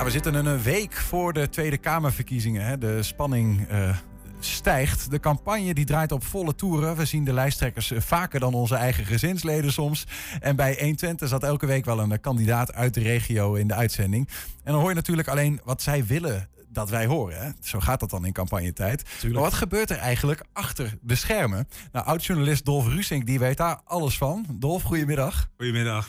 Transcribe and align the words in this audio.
Ja, 0.00 0.06
we 0.06 0.12
zitten 0.12 0.34
een 0.34 0.62
week 0.62 0.92
voor 0.92 1.32
de 1.32 1.48
Tweede 1.48 1.78
Kamerverkiezingen. 1.78 2.64
Hè. 2.64 2.78
De 2.78 3.02
spanning 3.02 3.70
uh, 3.70 3.96
stijgt. 4.38 5.10
De 5.10 5.20
campagne 5.20 5.74
die 5.74 5.84
draait 5.84 6.12
op 6.12 6.24
volle 6.24 6.54
toeren. 6.54 6.96
We 6.96 7.04
zien 7.04 7.24
de 7.24 7.32
lijsttrekkers 7.32 7.92
vaker 7.96 8.40
dan 8.40 8.54
onze 8.54 8.74
eigen 8.74 9.04
gezinsleden 9.04 9.72
soms. 9.72 10.06
En 10.40 10.56
bij 10.56 10.76
120 10.78 11.28
zat 11.28 11.42
elke 11.42 11.66
week 11.66 11.84
wel 11.84 11.98
een 11.98 12.20
kandidaat 12.20 12.74
uit 12.74 12.94
de 12.94 13.00
regio 13.00 13.54
in 13.54 13.68
de 13.68 13.74
uitzending. 13.74 14.28
En 14.64 14.72
dan 14.72 14.80
hoor 14.80 14.88
je 14.88 14.94
natuurlijk 14.94 15.28
alleen 15.28 15.60
wat 15.64 15.82
zij 15.82 16.06
willen 16.06 16.48
dat 16.68 16.90
wij 16.90 17.06
horen. 17.06 17.44
Hè? 17.44 17.50
Zo 17.60 17.80
gaat 17.80 18.00
dat 18.00 18.10
dan 18.10 18.26
in 18.26 18.32
campagnetijd. 18.32 19.04
Tuurlijk. 19.04 19.34
Maar 19.34 19.50
wat 19.50 19.58
gebeurt 19.58 19.90
er 19.90 19.98
eigenlijk 19.98 20.44
achter 20.52 20.98
de 21.00 21.14
schermen? 21.14 21.68
Nou, 21.92 22.06
oud-journalist 22.06 22.64
Dolf 22.64 22.86
Rusink 22.86 23.26
die 23.26 23.38
weet 23.38 23.56
daar 23.56 23.80
alles 23.84 24.18
van. 24.18 24.46
Dolf, 24.52 24.82
goedemiddag. 24.82 25.48
Goedemiddag. 25.56 26.08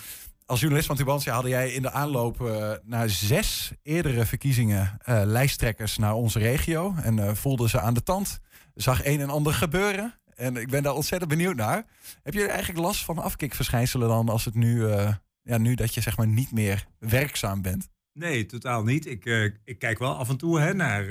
Als 0.52 0.59
journalist 0.59 0.88
van 0.88 0.97
Tubantia 0.97 1.33
hadden 1.33 1.52
jij 1.52 1.71
in 1.71 1.81
de 1.81 1.91
aanloop 1.91 2.41
uh, 2.41 2.71
naar 2.84 3.09
zes 3.09 3.71
eerdere 3.84 4.25
verkiezingen 4.25 4.97
uh, 5.09 5.21
lijsttrekkers 5.25 5.98
naar 5.98 6.13
onze 6.13 6.39
regio. 6.39 6.95
En 7.03 7.17
uh, 7.17 7.34
voelde 7.34 7.70
ze 7.70 7.80
aan 7.80 7.93
de 7.93 8.03
tand. 8.03 8.39
Zag 8.76 9.05
een 9.05 9.20
en 9.20 9.29
ander 9.29 9.53
gebeuren. 9.53 10.20
En 10.35 10.55
ik 10.55 10.70
ben 10.70 10.84
daar 10.84 10.93
ontzettend 10.93 11.31
benieuwd 11.31 11.55
naar. 11.55 11.85
Heb 12.23 12.34
je 12.34 12.48
eigenlijk 12.48 12.79
last 12.79 13.05
van 13.05 13.17
afkikverschijnselen 13.17 14.07
dan 14.07 14.29
als 14.29 14.45
het 14.45 14.55
nu, 14.55 14.88
ja, 15.41 15.57
nu 15.57 15.76
dat 15.76 15.93
je 15.93 16.02
zeg 16.02 16.17
maar 16.17 16.27
niet 16.27 16.52
meer 16.52 16.88
werkzaam 16.99 17.62
bent? 17.62 17.90
Nee, 18.13 18.45
totaal 18.45 18.84
niet. 18.84 19.05
Ik, 19.05 19.26
ik 19.63 19.79
kijk 19.79 19.99
wel 19.99 20.15
af 20.15 20.29
en 20.29 20.38
toe 20.38 20.59
hè, 20.59 20.73
naar. 20.73 21.04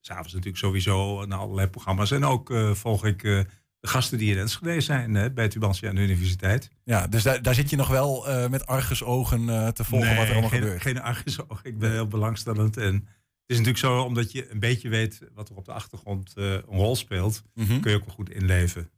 S'avonds 0.00 0.32
natuurlijk 0.32 0.58
sowieso 0.58 1.24
naar 1.24 1.38
allerlei 1.38 1.68
programma's. 1.68 2.10
En 2.10 2.24
ook 2.24 2.52
volg 2.72 3.06
ik 3.06 3.46
de 3.80 3.88
gasten 3.88 4.18
die 4.18 4.32
in 4.32 4.38
Enschede 4.38 4.80
zijn 4.80 5.14
hè, 5.14 5.30
bij 5.30 5.48
Tubantia 5.48 5.88
aan 5.88 5.94
de 5.94 6.00
universiteit. 6.00 6.70
Ja, 6.84 7.06
dus 7.06 7.22
daar, 7.22 7.42
daar 7.42 7.54
zit 7.54 7.70
je 7.70 7.76
nog 7.76 7.88
wel 7.88 8.28
uh, 8.28 8.48
met 8.48 8.66
argusogen 8.66 9.42
uh, 9.42 9.68
te 9.68 9.84
volgen 9.84 10.16
wat 10.16 10.24
er 10.24 10.32
allemaal 10.32 10.50
geen, 10.50 10.60
gebeurt. 10.60 10.82
geen 10.82 11.00
argusogen. 11.00 11.60
Ik 11.62 11.78
ben 11.78 11.90
heel 11.90 12.06
belangstellend. 12.06 12.76
En 12.76 12.94
het 12.94 13.04
is 13.46 13.56
natuurlijk 13.56 13.78
zo, 13.78 14.00
omdat 14.00 14.32
je 14.32 14.50
een 14.50 14.58
beetje 14.58 14.88
weet 14.88 15.20
wat 15.34 15.48
er 15.48 15.56
op 15.56 15.64
de 15.64 15.72
achtergrond 15.72 16.32
uh, 16.36 16.52
een 16.52 16.62
rol 16.66 16.96
speelt, 16.96 17.42
mm 17.54 17.66
-hmm. 17.66 17.80
kun 17.80 17.90
je 17.90 17.96
ook 17.96 18.04
wel 18.04 18.14
goed 18.14 18.30
inleven. 18.30 18.90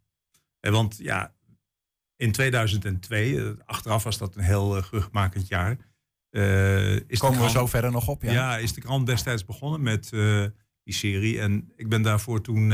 En 0.60 0.72
want 0.72 0.96
ja, 0.98 1.34
in 2.16 2.32
2002, 2.32 3.54
achteraf 3.64 4.02
was 4.02 4.18
dat 4.18 4.36
een 4.36 4.42
heel 4.42 4.76
uh, 4.76 4.82
geruchtmakend 4.82 5.48
jaar. 5.48 5.70
is 5.70 7.18
Komen 7.18 7.38
krant, 7.38 7.38
we 7.38 7.50
zo 7.50 7.66
verder 7.66 7.90
nog 7.90 8.08
op? 8.08 8.22
Ja, 8.22 8.32
ja 8.32 8.58
is 8.58 8.72
de 8.72 8.80
krant 8.80 9.06
destijds 9.06 9.44
begonnen 9.44 9.82
met 9.82 10.10
die 10.84 10.94
serie. 10.94 11.40
En 11.40 11.72
ik 11.76 11.88
ben 11.88 12.02
daarvoor 12.02 12.40
toen 12.40 12.72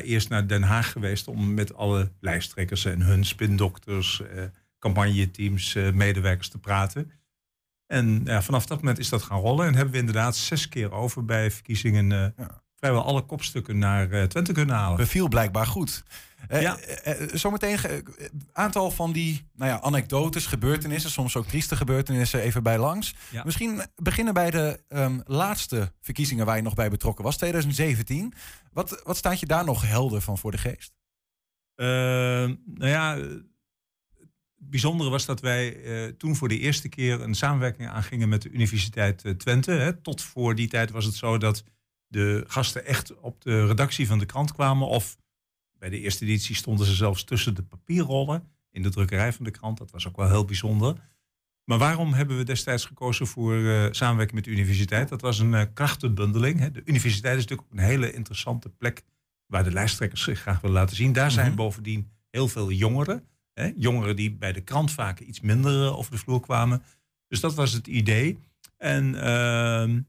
eerst 0.00 0.28
naar 0.28 0.46
Den 0.46 0.62
Haag 0.62 0.92
geweest 0.92 1.28
om 1.28 1.54
met 1.54 1.74
alle 1.74 2.12
lijsttrekkers 2.20 2.84
en 2.84 3.02
hun 3.02 3.24
spindokters, 3.24 4.22
eh, 4.22 4.44
campagneteams, 4.78 5.74
eh, 5.74 5.92
medewerkers 5.92 6.48
te 6.48 6.58
praten. 6.58 7.12
En 7.86 8.20
ja, 8.24 8.42
vanaf 8.42 8.66
dat 8.66 8.78
moment 8.78 8.98
is 8.98 9.08
dat 9.08 9.22
gaan 9.22 9.40
rollen 9.40 9.66
en 9.66 9.74
hebben 9.74 9.92
we 9.92 9.98
inderdaad 9.98 10.36
zes 10.36 10.68
keer 10.68 10.92
over 10.92 11.24
bij 11.24 11.50
verkiezingen 11.50 12.12
eh. 12.36 12.46
Vrijwel 12.82 13.04
alle 13.04 13.22
kopstukken 13.22 13.78
naar 13.78 14.08
uh, 14.08 14.22
Twente 14.22 14.52
kunnen 14.52 14.74
halen. 14.74 14.96
Beviel 14.96 15.28
blijkbaar 15.28 15.66
goed. 15.66 16.02
Ja. 16.48 16.78
Uh, 17.06 17.14
zometeen 17.32 17.78
een 17.84 18.48
aantal 18.52 18.90
van 18.90 19.12
die 19.12 19.48
nou 19.54 19.70
ja, 19.70 19.80
anekdotes, 19.80 20.46
gebeurtenissen, 20.46 21.10
soms 21.10 21.36
ook 21.36 21.46
trieste 21.46 21.76
gebeurtenissen 21.76 22.40
even 22.40 22.62
bij 22.62 22.78
langs. 22.78 23.14
Ja. 23.30 23.44
Misschien 23.44 23.82
beginnen 23.94 24.34
bij 24.34 24.50
de 24.50 24.80
um, 24.88 25.22
laatste 25.24 25.92
verkiezingen 26.00 26.46
waar 26.46 26.56
je 26.56 26.62
nog 26.62 26.74
bij 26.74 26.90
betrokken 26.90 27.24
was, 27.24 27.36
2017. 27.36 28.32
Wat, 28.72 29.02
wat 29.04 29.16
staat 29.16 29.40
je 29.40 29.46
daar 29.46 29.64
nog 29.64 29.88
helder 29.88 30.20
van 30.20 30.38
voor 30.38 30.50
de 30.50 30.58
geest? 30.58 30.92
nou 31.74 32.58
ja, 32.88 33.16
het 33.16 33.42
bijzondere 34.56 35.10
was 35.10 35.26
dat 35.26 35.40
wij 35.40 35.76
toen 36.18 36.36
voor 36.36 36.48
de 36.48 36.58
eerste 36.58 36.88
keer 36.88 37.20
een 37.20 37.34
samenwerking 37.34 37.88
aangingen 37.88 38.28
met 38.28 38.42
de 38.42 38.50
Universiteit 38.50 39.34
Twente. 39.38 39.70
Hè. 39.70 39.92
Tot 39.92 40.22
voor 40.22 40.54
die 40.54 40.68
tijd 40.68 40.90
was 40.90 41.04
het 41.04 41.14
zo 41.14 41.38
dat 41.38 41.64
de 42.12 42.44
gasten 42.46 42.86
echt 42.86 43.20
op 43.20 43.40
de 43.40 43.66
redactie 43.66 44.06
van 44.06 44.18
de 44.18 44.26
krant 44.26 44.52
kwamen 44.52 44.88
of 44.88 45.16
bij 45.78 45.88
de 45.88 46.00
eerste 46.00 46.24
editie 46.24 46.54
stonden 46.54 46.86
ze 46.86 46.94
zelfs 46.94 47.24
tussen 47.24 47.54
de 47.54 47.62
papierrollen 47.62 48.48
in 48.70 48.82
de 48.82 48.90
drukkerij 48.90 49.32
van 49.32 49.44
de 49.44 49.50
krant. 49.50 49.78
Dat 49.78 49.90
was 49.90 50.08
ook 50.08 50.16
wel 50.16 50.28
heel 50.28 50.44
bijzonder. 50.44 50.96
Maar 51.64 51.78
waarom 51.78 52.12
hebben 52.12 52.36
we 52.36 52.44
destijds 52.44 52.84
gekozen 52.84 53.26
voor 53.26 53.54
uh, 53.54 53.86
samenwerking 53.90 54.36
met 54.36 54.44
de 54.44 54.50
universiteit? 54.50 55.08
Dat 55.08 55.20
was 55.20 55.38
een 55.38 55.52
uh, 55.52 55.62
krachtenbundeling. 55.74 56.58
Hè. 56.58 56.70
De 56.70 56.82
universiteit 56.84 57.36
is 57.36 57.42
natuurlijk 57.42 57.68
ook 57.72 57.78
een 57.78 57.84
hele 57.84 58.12
interessante 58.12 58.68
plek 58.68 59.02
waar 59.46 59.64
de 59.64 59.72
lijsttrekkers 59.72 60.22
zich 60.22 60.40
graag 60.40 60.60
willen 60.60 60.76
laten 60.76 60.96
zien. 60.96 61.12
Daar 61.12 61.30
zijn 61.30 61.50
mm 61.50 61.56
-hmm. 61.56 61.64
bovendien 61.64 62.10
heel 62.30 62.48
veel 62.48 62.70
jongeren. 62.70 63.26
Hè. 63.52 63.72
Jongeren 63.76 64.16
die 64.16 64.32
bij 64.32 64.52
de 64.52 64.60
krant 64.60 64.90
vaak 64.90 65.20
iets 65.20 65.40
minder 65.40 65.72
uh, 65.72 65.98
over 65.98 66.10
de 66.10 66.18
vloer 66.18 66.40
kwamen. 66.40 66.82
Dus 67.28 67.40
dat 67.40 67.54
was 67.54 67.72
het 67.72 67.86
idee. 67.86 68.38
En 68.76 69.22
ehm, 69.22 70.00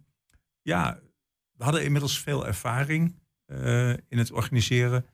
ja, 0.62 1.00
we 1.58 1.64
hadden 1.64 1.84
inmiddels 1.84 2.20
veel 2.20 2.48
ervaring 2.48 3.22
in 4.08 4.18
het 4.18 4.32
organiseren. 4.32 5.06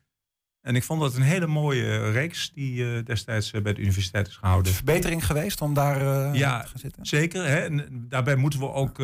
En 0.61 0.75
ik 0.75 0.83
vond 0.83 1.01
dat 1.01 1.15
een 1.15 1.21
hele 1.21 1.47
mooie 1.47 2.11
reeks 2.11 2.51
die 2.53 2.83
uh, 2.83 3.05
destijds 3.05 3.53
uh, 3.53 3.61
bij 3.61 3.73
de 3.73 3.81
universiteit 3.81 4.27
is 4.27 4.35
gehouden. 4.35 4.73
Verbetering 4.73 5.25
geweest 5.25 5.61
om 5.61 5.73
daar 5.73 6.01
uh, 6.01 6.35
ja, 6.39 6.61
te 6.61 6.67
gaan 6.67 6.79
zitten? 6.79 7.05
Zeker. 7.05 7.45
Hè? 7.45 7.57
En 7.57 8.05
daarbij 8.09 8.35
moeten 8.35 8.59
we 8.59 8.71
ook 8.71 8.99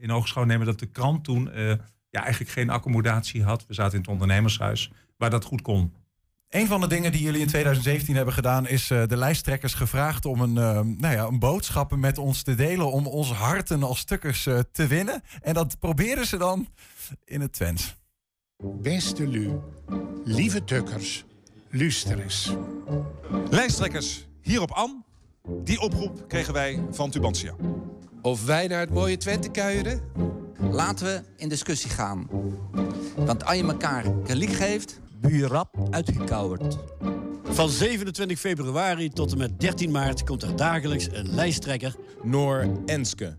in 0.00 0.10
oogschouw 0.10 0.44
nemen 0.44 0.66
dat 0.66 0.78
de 0.78 0.86
krant 0.86 1.24
toen 1.24 1.50
ja, 2.10 2.22
eigenlijk 2.22 2.50
geen 2.50 2.70
accommodatie 2.70 3.42
had. 3.42 3.66
We 3.66 3.74
zaten 3.74 3.92
in 3.92 4.00
het 4.00 4.10
ondernemershuis 4.10 4.90
waar 5.16 5.30
dat 5.30 5.44
goed 5.44 5.62
kon. 5.62 5.92
Een 6.50 6.66
van 6.66 6.80
de 6.80 6.86
dingen 6.86 7.12
die 7.12 7.22
jullie 7.22 7.40
in 7.40 7.46
2017 7.46 8.16
hebben 8.16 8.34
gedaan, 8.34 8.68
is 8.68 8.86
de 8.86 9.16
lijsttrekkers 9.16 9.74
gevraagd 9.74 10.24
om 10.24 10.40
een, 10.40 10.52
nou 10.98 11.14
ja, 11.14 11.24
een 11.24 11.38
boodschap 11.38 11.96
met 11.96 12.18
ons 12.18 12.42
te 12.42 12.54
delen. 12.54 12.92
Om 12.92 13.06
onze 13.06 13.34
harten 13.34 13.82
als 13.82 13.98
stukkers 13.98 14.42
te 14.72 14.86
winnen. 14.86 15.22
En 15.42 15.54
dat 15.54 15.78
probeerden 15.78 16.26
ze 16.26 16.36
dan 16.36 16.68
in 17.24 17.40
het 17.40 17.52
Twents. 17.52 17.96
Beste 18.62 19.26
Lu, 19.26 19.58
lieve 20.24 20.64
tukkers, 20.64 21.24
luister 21.70 22.20
eens. 22.20 22.52
Lijsttrekkers, 23.50 24.26
hier 24.42 24.60
op 24.60 24.70
Am. 24.70 25.04
Die 25.64 25.80
oproep 25.80 26.28
kregen 26.28 26.52
wij 26.52 26.82
van 26.90 27.10
Tubantia. 27.10 27.54
Of 28.22 28.44
wij 28.44 28.66
naar 28.66 28.80
het 28.80 28.90
mooie 28.90 29.16
Twente 29.16 29.50
kuieren? 29.50 30.00
Laten 30.70 31.06
we 31.06 31.22
in 31.36 31.48
discussie 31.48 31.90
gaan. 31.90 32.28
Want 33.16 33.44
als 33.44 33.56
je 33.56 33.62
elkaar 33.62 34.04
gelijk 34.24 34.52
geeft... 34.52 35.00
Buurrap 35.20 35.76
uitgekauwerd. 35.90 36.76
Van 37.42 37.68
27 37.68 38.38
februari 38.38 39.08
tot 39.08 39.32
en 39.32 39.38
met 39.38 39.60
13 39.60 39.90
maart 39.90 40.24
komt 40.24 40.42
er 40.42 40.56
dagelijks 40.56 41.08
een 41.12 41.34
lijsttrekker... 41.34 41.96
Noor 42.22 42.68
Enske. 42.86 43.38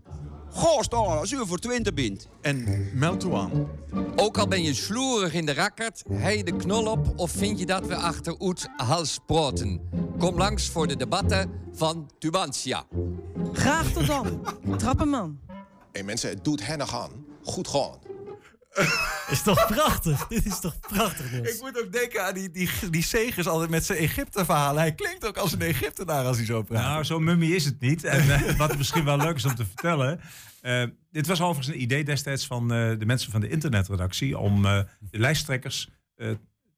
Goh, 0.50 0.80
staan 0.80 1.18
als 1.18 1.32
u 1.32 1.46
voor 1.46 1.58
Twente 1.58 1.92
bent. 1.92 2.28
En 2.40 2.88
meld 2.94 3.20
toe 3.20 3.34
aan. 3.34 3.68
Ook 4.16 4.38
al 4.38 4.48
ben 4.48 4.62
je 4.62 4.74
sloerig 4.74 5.34
in 5.34 5.46
de 5.46 5.54
rakkert, 5.54 6.02
hij 6.12 6.42
de 6.42 6.56
knol 6.56 6.86
op 6.86 7.12
of 7.16 7.30
vind 7.30 7.58
je 7.58 7.66
dat 7.66 7.86
we 7.86 7.96
achter 7.96 8.34
Oet 8.40 8.68
hals 8.76 9.12
sproten? 9.12 9.80
Kom 10.18 10.36
langs 10.36 10.68
voor 10.68 10.86
de 10.86 10.96
debatten 10.96 11.50
van 11.72 12.10
Tubantia. 12.18 12.84
Graag 13.52 13.92
tot 13.92 14.06
dan. 14.06 14.40
Trappenman. 14.76 15.38
Hé 15.46 15.54
hey 15.92 16.02
mensen, 16.02 16.30
het 16.30 16.44
doet 16.44 16.66
hen 16.66 16.78
nog 16.78 16.94
aan. 16.94 17.10
Goed 17.42 17.68
gaan. 17.68 18.11
Is 19.30 19.42
toch 19.42 19.66
prachtig? 19.66 20.26
Dit 20.26 20.46
is 20.46 20.60
toch 20.60 20.80
prachtig, 20.80 21.30
dus. 21.30 21.54
Ik 21.54 21.60
moet 21.60 21.84
ook 21.84 21.92
denken 21.92 22.26
aan 22.26 22.34
die, 22.34 22.50
die, 22.50 22.70
die 22.90 23.02
Segers 23.02 23.46
altijd 23.46 23.70
met 23.70 23.84
zijn 23.84 23.98
Egypte-verhalen. 23.98 24.80
Hij 24.80 24.94
klinkt 24.94 25.26
ook 25.26 25.36
als 25.36 25.52
een 25.52 25.60
Egyptenaar 25.60 26.24
als 26.24 26.36
hij 26.36 26.46
zo 26.46 26.62
praat. 26.62 26.82
Nou, 26.82 27.04
zo'n 27.04 27.24
mummie 27.24 27.54
is 27.54 27.64
het 27.64 27.80
niet. 27.80 28.04
En 28.04 28.26
uh, 28.26 28.56
wat 28.56 28.76
misschien 28.76 29.04
wel 29.04 29.16
leuk 29.16 29.36
is 29.36 29.44
om 29.44 29.54
te 29.54 29.66
vertellen... 29.66 30.20
Uh, 30.62 30.84
dit 31.10 31.26
was 31.26 31.40
overigens 31.40 31.74
een 31.74 31.82
idee 31.82 32.04
destijds 32.04 32.46
van 32.46 32.62
uh, 32.62 32.98
de 32.98 33.06
mensen 33.06 33.30
van 33.30 33.40
de 33.40 33.48
internetredactie... 33.48 34.38
om 34.38 34.62
de 34.62 34.86
lijsttrekkers 35.10 35.88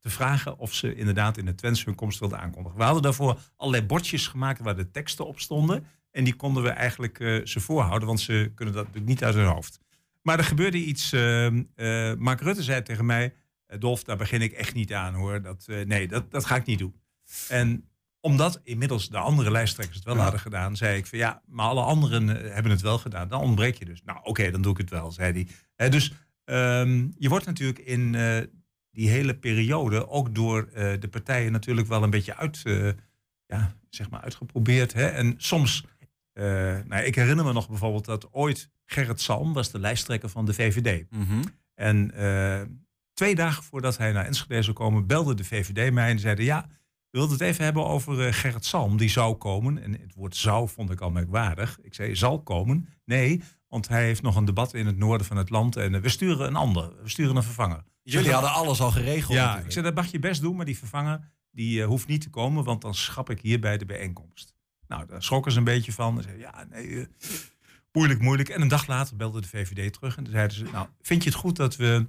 te 0.01 0.11
vragen 0.11 0.59
of 0.59 0.75
ze 0.75 0.95
inderdaad 0.95 1.37
in 1.37 1.45
de 1.45 1.55
Twents 1.55 1.85
hun 1.85 1.95
komst 1.95 2.19
wilden 2.19 2.41
aankondigen. 2.41 2.79
We 2.79 2.85
hadden 2.85 3.03
daarvoor 3.03 3.39
allerlei 3.57 3.87
bordjes 3.87 4.27
gemaakt 4.27 4.61
waar 4.61 4.77
de 4.77 4.91
teksten 4.91 5.27
op 5.27 5.41
stonden. 5.41 5.87
En 6.11 6.25
die 6.25 6.35
konden 6.35 6.63
we 6.63 6.69
eigenlijk 6.69 7.41
ze 7.45 7.61
voorhouden, 7.61 8.09
want 8.09 8.21
ze 8.21 8.53
kunnen 8.55 8.75
dat 8.75 8.85
natuurlijk 8.85 9.13
niet 9.13 9.25
uit 9.25 9.35
hun 9.35 9.47
hoofd. 9.47 9.81
Maar 10.25 10.39
er 10.39 10.45
gebeurde 10.45 10.85
iets. 10.85 11.13
Uh, 11.13 11.47
uh, 11.47 12.15
Mark 12.15 12.41
Rutte 12.41 12.63
zei 12.63 12.83
tegen 12.83 13.07
mij: 13.07 13.35
Dolf, 13.79 14.05
daar 14.05 14.17
begin 14.17 14.43
ik 14.43 14.53
echt 14.53 14.75
niet 14.75 14.93
aan 14.93 15.15
hoor. 15.15 15.43
Dat, 15.43 15.67
uh, 15.71 15.85
nee, 15.85 16.09
dat, 16.09 16.31
dat 16.31 16.45
ga 16.45 16.57
ik 16.57 16.65
niet 16.65 16.79
doen. 16.79 16.95
En 17.49 17.89
omdat 18.21 18.61
inmiddels 18.63 19.09
de 19.09 19.19
andere 19.19 19.51
lijsttrekkers 19.51 19.97
het 19.97 20.07
wel 20.07 20.17
ja. 20.17 20.23
hadden 20.23 20.41
gedaan, 20.41 20.77
zei 20.77 20.99
ik 20.99 21.07
van 21.07 21.19
ja, 21.19 21.43
maar 21.47 21.67
alle 21.67 21.83
anderen 21.83 22.29
hebben 22.53 22.73
het 22.73 22.81
wel 22.81 22.99
gedaan. 22.99 23.29
Dan 23.29 23.41
ontbreek 23.41 23.75
je 23.75 23.85
dus. 23.85 24.03
Nou, 24.05 24.19
oké, 24.19 24.29
okay, 24.29 24.51
dan 24.51 24.63
doe 24.63 24.73
ik 24.73 24.79
het 24.79 24.91
wel, 24.91 25.13
zei 25.13 25.47
hij. 25.77 25.89
dus 25.89 26.13
um, 26.45 27.15
je 27.19 27.29
wordt 27.29 27.47
natuurlijk 27.47 27.79
in 27.79 28.13
die 28.91 29.09
hele 29.09 29.35
periode 29.35 30.09
ook 30.09 30.35
door 30.35 30.69
de 30.73 31.09
partijen 31.11 31.53
natuurlijk 31.53 31.89
wel 31.89 32.03
een 32.03 32.11
beetje 32.11 32.37
uit, 32.37 32.63
ja, 33.47 33.77
zeg 33.91 34.11
maar 34.11 34.21
uitgeprobeerd. 34.21 34.93
Hè? 34.93 35.07
En 35.07 35.35
soms 35.37 35.85
uh, 36.35 36.45
nou, 36.87 37.05
ik 37.05 37.15
herinner 37.15 37.45
me 37.45 37.53
nog 37.53 37.69
bijvoorbeeld 37.69 38.05
dat 38.05 38.33
ooit 38.33 38.71
Gerrit 38.85 39.21
Salm 39.21 39.53
was 39.53 39.71
de 39.71 39.79
lijsttrekker 39.79 40.29
van 40.29 40.45
de 40.45 40.55
VVD. 40.55 41.11
Mm 41.11 41.23
-hmm. 41.23 41.43
En 41.75 42.11
uh, 42.15 42.61
twee 43.13 43.35
dagen 43.35 43.63
voordat 43.63 43.99
hij 43.99 44.13
naar 44.13 44.25
Enschede 44.25 44.63
zou 44.63 44.77
komen, 44.77 45.07
belde 45.07 45.35
de 45.35 45.45
VVD 45.45 45.93
mij 45.93 46.11
en 46.11 46.19
zeiden: 46.19 46.45
Ja, 46.45 46.67
we 47.15 47.21
wilden 47.21 47.39
het 47.39 47.47
even 47.47 47.65
hebben 47.65 47.87
over 47.87 48.27
uh, 48.27 48.33
Gerrit 48.33 48.65
Salm. 48.65 48.97
Die 48.97 49.09
zou 49.09 49.35
komen. 49.35 49.83
En 49.83 49.93
het 49.93 50.15
woord 50.15 50.37
zou 50.37 50.69
vond 50.69 50.91
ik 50.91 51.01
al 51.01 51.11
merkwaardig. 51.11 51.79
Ik 51.83 51.95
zei: 51.95 52.17
Zal 52.17 52.43
komen? 52.43 52.89
Nee, 53.05 53.43
Want 53.69 53.89
hij 53.89 54.05
heeft 54.05 54.23
nog 54.23 54.37
een 54.37 54.45
debat 54.45 54.75
in 54.75 54.87
het 54.87 54.97
noorden 54.97 55.27
van 55.27 55.37
het 55.37 55.51
land. 55.51 55.77
En 55.77 55.95
eh, 55.95 56.01
we 56.01 56.09
sturen 56.09 56.47
een 56.47 56.57
ander. 56.57 57.03
We 57.03 57.09
sturen 57.09 57.37
een 57.37 57.43
vervanger. 57.43 57.85
Jullie 58.03 58.33
hadden 58.33 58.53
alles 58.53 58.81
al 58.81 58.91
geregeld. 58.91 59.33
Ja, 59.33 59.41
natuurlijk. 59.41 59.67
ik 59.67 59.73
zei, 59.73 59.85
dat 59.85 59.95
mag 59.95 60.07
je 60.07 60.19
best 60.19 60.41
doen. 60.41 60.57
Maar 60.57 60.65
die 60.65 60.79
vervanger 60.79 61.33
die, 61.51 61.83
eh, 61.83 61.87
hoeft 61.87 62.07
niet 62.07 62.21
te 62.21 62.31
komen. 62.31 62.65
Want 62.65 62.81
dan 62.81 62.95
schap 62.95 63.31
ik 63.31 63.41
hier 63.41 63.61
bij 63.61 63.79
de 63.79 63.87
bijeenkomst. 63.87 64.54
Nou, 64.95 65.07
daar 65.07 65.23
schrokken 65.23 65.53
ze 65.53 65.59
een 65.59 65.65
beetje 65.65 65.93
van. 65.93 66.17
Ze 66.17 66.23
zeiden, 66.23 66.43
ja, 66.43 66.67
nee, 66.71 67.01
eh, 67.01 67.07
moeilijk, 67.93 68.21
moeilijk. 68.21 68.49
En 68.49 68.61
een 68.61 68.69
dag 68.69 68.87
later 68.87 69.17
belde 69.17 69.41
de 69.41 69.49
VVD 69.49 69.93
terug. 69.93 70.17
En 70.17 70.27
zeiden 70.31 70.57
ze, 70.57 70.65
nou, 70.65 70.89
vind 71.01 71.23
je 71.23 71.31
het 71.31 71.39
goed 71.39 71.57
dat 71.57 71.77
we 71.77 72.07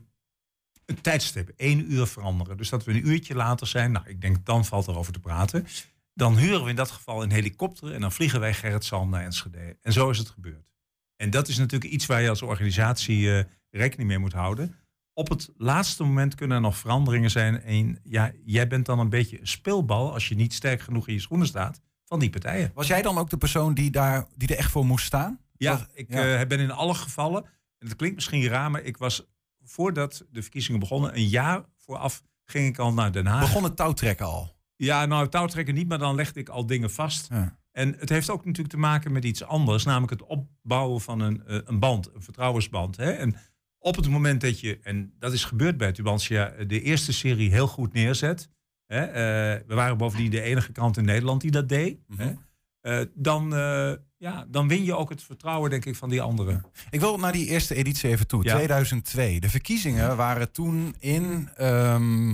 het 0.86 1.04
tijdstip 1.04 1.52
één 1.56 1.92
uur 1.94 2.08
veranderen? 2.08 2.58
Dus 2.58 2.70
dat 2.70 2.84
we 2.84 2.92
een 2.92 3.08
uurtje 3.08 3.36
later 3.36 3.68
zijn. 3.68 3.92
Nou, 3.92 4.10
ik 4.10 4.22
denk, 4.22 4.46
dan 4.46 4.66
valt 4.66 4.88
er 4.88 4.98
over 4.98 5.14
te 5.14 5.20
praten. 5.20 5.68
Dan 6.14 6.38
huren 6.38 6.64
we 6.64 6.70
in 6.70 6.76
dat 6.76 6.92
geval 6.92 7.24
een 7.24 7.32
helikopter. 7.32 7.94
En 7.94 8.02
dan 8.02 8.12
vliegen 8.12 8.40
wij 8.40 8.54
Gerrit 8.54 8.84
Salm 8.84 9.10
naar 9.10 9.24
Enschede. 9.24 9.78
En 9.82 9.94
zo 9.94 10.10
is 10.10 10.18
het 10.18 10.30
gebeurd. 10.30 10.70
En 11.16 11.30
dat 11.30 11.48
is 11.48 11.58
natuurlijk 11.58 11.92
iets 11.92 12.06
waar 12.06 12.22
je 12.22 12.30
als 12.30 12.42
organisatie 12.42 13.38
eh, 13.38 13.44
rekening 13.70 14.10
mee 14.10 14.20
moet 14.20 14.34
houden. 14.34 14.76
Op 15.14 15.30
het 15.30 15.50
laatste 15.58 16.04
moment 16.04 16.36
kunnen 16.36 16.56
er 16.56 16.64
nog 16.64 16.78
veranderingen 16.78 17.32
zijn. 17.32 17.62
En 17.62 18.00
ja, 18.04 18.32
jij 18.46 18.68
bent 18.68 18.86
dan 18.86 19.00
een 19.00 19.10
beetje 19.10 19.40
een 19.40 19.48
speelbal 19.48 20.14
als 20.14 20.28
je 20.28 20.36
niet 20.36 20.54
sterk 20.54 20.82
genoeg 20.82 21.08
in 21.08 21.14
je 21.14 21.20
schoenen 21.20 21.48
staat 21.48 21.82
van 22.06 22.20
die 22.20 22.30
partijen. 22.30 22.72
Was 22.74 22.88
jij 22.88 23.02
dan 23.02 23.18
ook 23.18 23.30
de 23.30 23.38
persoon 23.38 23.74
die, 23.74 23.92
daar, 23.92 24.26
die 24.36 24.48
er 24.48 24.58
echt 24.58 24.72
voor 24.72 24.86
moest 24.86 25.06
staan? 25.06 25.40
Ja, 25.58 25.72
Was- 25.72 25.86
ik 25.94 26.14
ja. 26.14 26.40
eh, 26.40 26.48
ben 26.48 26.60
in 26.60 26.72
alle 26.72 26.94
gevallen, 26.94 27.44
en 27.80 27.88
het 27.88 27.96
klinkt 27.96 28.16
misschien 28.16 28.48
raar, 28.48 28.72
maar 28.72 28.82
ik 28.82 28.98
was 28.98 29.26
voordat 29.64 30.26
de 30.32 30.42
verkiezingen 30.42 30.80
begonnen, 30.80 31.16
een 31.16 31.28
jaar 31.28 31.64
vooraf 31.78 32.22
ging 32.46 32.68
ik 32.68 32.78
al 32.78 32.94
naar 32.94 33.12
Den 33.12 33.26
Haag. 33.26 33.40
Begon 33.42 33.64
het 33.64 33.76
touwtrekken 33.76 34.26
al? 34.26 34.54
Ja, 34.76 35.06
nou, 35.06 35.30
touwtrekken 35.30 35.74
niet, 35.74 35.88
maar 35.88 35.98
dan 36.00 36.16
legde 36.16 36.40
ik 36.40 36.50
al 36.50 36.66
dingen 36.66 36.92
vast. 36.92 37.28
Ja. 37.30 37.58
En 37.72 37.96
het 38.00 38.10
heeft 38.10 38.30
ook 38.30 38.46
natuurlijk 38.46 38.74
te 38.74 38.80
maken 38.80 39.12
met 39.12 39.24
iets 39.24 39.44
anders, 39.44 39.84
namelijk 39.84 40.12
het 40.12 40.24
opbouwen 40.30 41.02
van 41.02 41.20
een, 41.20 41.46
eh, 41.48 41.60
een 41.64 41.80
band, 41.80 42.10
een 42.14 42.22
vertrouwensband. 42.22 42.98
Hè? 42.98 43.12
En 43.12 43.36
op 43.80 43.96
het 43.96 44.10
moment 44.10 44.42
dat 44.42 44.60
je, 44.60 44.80
en 44.84 45.14
dat 45.20 45.34
is 45.34 45.44
gebeurd 45.44 45.78
bij 45.78 45.92
Tubantia, 45.92 46.54
de 46.68 46.82
eerste 46.82 47.14
serie 47.14 47.52
heel 47.52 47.68
goed 47.68 47.94
neerzet. 47.94 48.50
Hè? 48.88 49.06
eh, 49.06 49.68
we 49.68 49.76
waren 49.76 49.98
bovendien 49.98 50.32
de 50.32 50.42
enige 50.42 50.72
krant 50.72 50.98
in 50.98 51.06
Nederland 51.06 51.42
die 51.42 51.52
dat 51.52 51.70
deed. 51.70 52.00
hè? 52.18 52.34
Eh, 52.82 53.06
dan, 53.14 53.56
eh, 53.56 53.94
ja, 54.18 54.46
dan 54.48 54.68
win 54.68 54.84
je 54.84 54.96
ook 54.96 55.10
het 55.10 55.24
vertrouwen, 55.24 55.70
denk 55.70 55.86
ik, 55.86 55.96
van 55.96 56.10
die 56.10 56.22
anderen. 56.22 56.66
Ik 56.90 57.00
wil 57.00 57.18
naar 57.18 57.32
die 57.32 57.48
eerste 57.48 57.76
editie 57.76 58.10
even 58.10 58.28
toe, 58.28 58.44
Ja. 58.44 58.54
2002. 58.56 59.40
De 59.40 59.50
verkiezingen 59.50 60.18
waren 60.18 60.52
toen 60.52 60.96
in 61.00 61.50
ehm, 61.56 62.34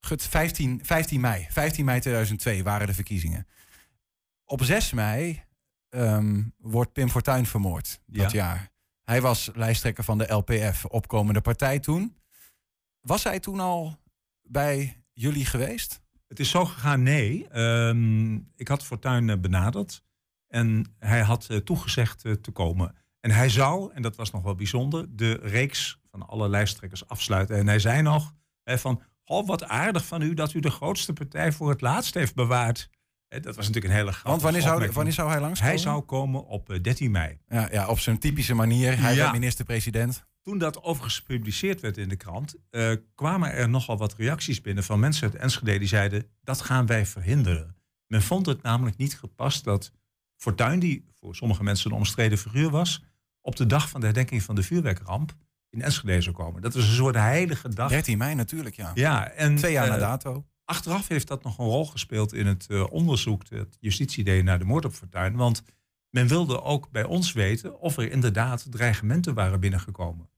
gut, 0.00 0.22
15, 0.22 0.80
15 0.84 1.20
mei. 1.20 1.46
15 1.50 1.84
mei 1.84 2.00
2002 2.00 2.62
waren 2.64 2.86
de 2.86 2.94
verkiezingen. 2.94 3.46
Op 4.44 4.62
6 4.64 4.92
mei 4.92 5.42
ehm, 5.88 6.42
wordt 6.58 6.92
Pim 6.92 7.08
Fortuyn 7.10 7.46
vermoord 7.46 8.00
dat 8.06 8.30
Ja. 8.32 8.38
jaar. 8.38 8.70
Hij 9.04 9.20
was 9.20 9.50
lijsttrekker 9.54 10.04
van 10.04 10.18
de 10.18 10.32
LPF, 10.32 10.84
opkomende 10.84 11.40
partij 11.40 11.78
toen. 11.78 12.16
Was 13.00 13.24
hij 13.24 13.40
toen 13.40 13.60
al 13.60 13.98
bij 14.42 15.04
jullie 15.18 15.44
geweest? 15.44 16.00
Het 16.28 16.40
is 16.40 16.50
zo 16.50 16.64
gegaan, 16.64 17.02
nee. 17.02 17.48
Ehm, 17.48 18.34
ik 18.34 18.68
had 18.68 18.84
Fortuyn 18.84 19.30
eh, 19.30 19.38
benaderd 19.38 20.02
en 20.48 20.94
hij 20.98 21.20
had 21.20 21.46
eh, 21.50 21.56
toegezegd 21.56 22.24
eh, 22.24 22.32
te 22.32 22.50
komen. 22.50 22.94
En 23.20 23.30
hij 23.30 23.48
zou, 23.48 23.92
en 23.94 24.02
dat 24.02 24.16
was 24.16 24.30
nog 24.30 24.42
wel 24.42 24.54
bijzonder, 24.54 25.06
de 25.16 25.32
reeks 25.42 26.00
van 26.10 26.28
alle 26.28 26.48
lijsttrekkers 26.48 27.08
afsluiten. 27.08 27.56
En 27.56 27.66
hij 27.66 27.78
zei 27.78 28.02
nog 28.02 28.34
hè, 28.62 28.78
van, 28.78 29.02
oh, 29.24 29.46
wat 29.46 29.64
aardig 29.64 30.06
van 30.06 30.22
u 30.22 30.34
dat 30.34 30.52
u 30.52 30.60
de 30.60 30.70
grootste 30.70 31.12
partij 31.12 31.52
voor 31.52 31.68
het 31.68 31.80
laatst 31.80 32.14
heeft 32.14 32.34
bewaard. 32.34 32.90
Hè, 33.28 33.40
dat 33.40 33.56
was 33.56 33.66
natuurlijk 33.66 33.94
een 33.94 34.00
hele 34.00 34.12
grappige 34.12 34.28
Want 34.30 34.42
wanneer 34.42 34.62
zou, 34.62 34.92
wanneer 34.92 35.12
zou 35.12 35.30
hij 35.30 35.40
langskomen? 35.40 35.72
Hij 35.72 35.82
zou 35.82 36.00
komen 36.02 36.46
op 36.46 36.70
eh, 36.70 36.82
13 36.82 37.10
mei. 37.10 37.38
Ja, 37.48 37.68
ja, 37.70 37.88
op 37.88 37.98
zijn 37.98 38.18
typische 38.18 38.54
manier. 38.54 39.00
Hij 39.00 39.14
Ja. 39.14 39.32
minister-president. 39.32 40.24
Toen 40.46 40.58
dat 40.58 40.82
overigens 40.82 41.18
gepubliceerd 41.18 41.80
werd 41.80 41.96
in 41.96 42.08
de 42.08 42.16
krant, 42.16 42.56
eh, 42.70 42.92
kwamen 43.14 43.52
er 43.52 43.68
nogal 43.68 43.96
wat 43.96 44.14
reacties 44.14 44.60
binnen 44.60 44.84
van 44.84 45.00
mensen 45.00 45.22
uit 45.22 45.40
Enschede 45.40 45.78
die 45.78 45.88
zeiden: 45.88 46.30
dat 46.42 46.60
gaan 46.60 46.86
wij 46.86 47.06
verhinderen. 47.06 47.76
Men 48.06 48.22
vond 48.22 48.46
het 48.46 48.62
namelijk 48.62 48.96
niet 48.96 49.18
gepast 49.18 49.64
dat 49.64 49.92
Fortuyn, 50.36 50.78
die 50.78 51.04
voor 51.12 51.36
sommige 51.36 51.62
mensen 51.62 51.90
een 51.90 51.96
omstreden 51.96 52.38
figuur 52.38 52.70
was, 52.70 53.02
op 53.40 53.56
de 53.56 53.66
dag 53.66 53.88
van 53.88 54.00
de 54.00 54.06
herdenking 54.06 54.42
van 54.42 54.54
de 54.54 54.62
vuurwerkramp 54.62 55.34
in 55.70 55.82
Enschede 55.82 56.20
zou 56.20 56.36
komen. 56.36 56.62
Dat 56.62 56.74
was 56.74 56.88
een 56.88 56.94
soort 56.94 57.14
heilige 57.14 57.68
dag. 57.68 57.88
13 57.88 58.18
mei 58.18 58.34
natuurlijk, 58.34 58.76
ja. 58.76 58.90
Ja, 58.94 59.30
en, 59.30 59.56
Twee 59.56 59.72
jaar 59.72 59.88
na 59.88 59.94
eh, 59.94 60.00
dato. 60.00 60.46
Achteraf 60.64 61.08
heeft 61.08 61.28
dat 61.28 61.42
nog 61.42 61.58
een 61.58 61.64
rol 61.64 61.86
gespeeld 61.86 62.32
in 62.32 62.46
het 62.46 62.66
eh, 62.66 62.92
onderzoek 62.92 63.48
dat 63.48 63.76
justitie 63.80 64.24
deed 64.24 64.44
naar 64.44 64.58
de 64.58 64.64
moord 64.64 64.84
op 64.84 64.92
Fortuyn. 64.92 65.36
Want 65.36 65.62
men 66.10 66.26
wilde 66.26 66.62
ook 66.62 66.90
bij 66.90 67.04
ons 67.04 67.32
weten 67.32 67.80
of 67.80 67.96
er 67.96 68.10
inderdaad 68.10 68.66
dreigementen 68.70 69.34
waren 69.34 69.60
binnengekomen. 69.60 70.34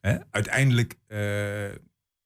Hè? 0.00 0.18
Uiteindelijk, 0.30 0.92
eh, 1.06 1.18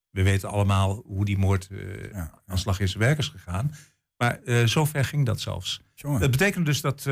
we 0.09 0.23
weten 0.23 0.49
allemaal 0.49 1.01
hoe 1.05 1.25
die 1.25 1.37
moord 1.37 1.69
eh 1.69 2.25
aanslag 2.45 2.79
is 2.79 2.95
werkers 2.95 3.27
gegaan. 3.27 3.71
Maar 4.17 4.41
eh, 4.43 4.65
zover 4.65 5.05
ging 5.05 5.25
dat 5.25 5.41
zelfs. 5.41 5.81
Jongen. 5.93 6.19
Dat 6.19 6.31
betekent 6.31 6.65
dus 6.65 6.81
dat 6.81 7.07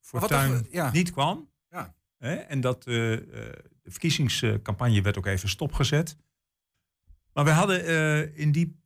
Fortuyn 0.00 0.66
ja. 0.70 0.90
niet 0.92 1.10
kwam. 1.10 1.50
Ja. 1.70 1.94
Hè? 2.18 2.34
En 2.34 2.60
dat 2.60 2.82
de 2.82 3.58
verkiezingscampagne 3.84 5.02
werd 5.02 5.18
ook 5.18 5.26
even 5.26 5.48
stopgezet. 5.48 6.16
Maar 7.32 7.44
we 7.44 7.50
hadden 7.50 8.34
in, 8.34 8.52
die, 8.52 8.80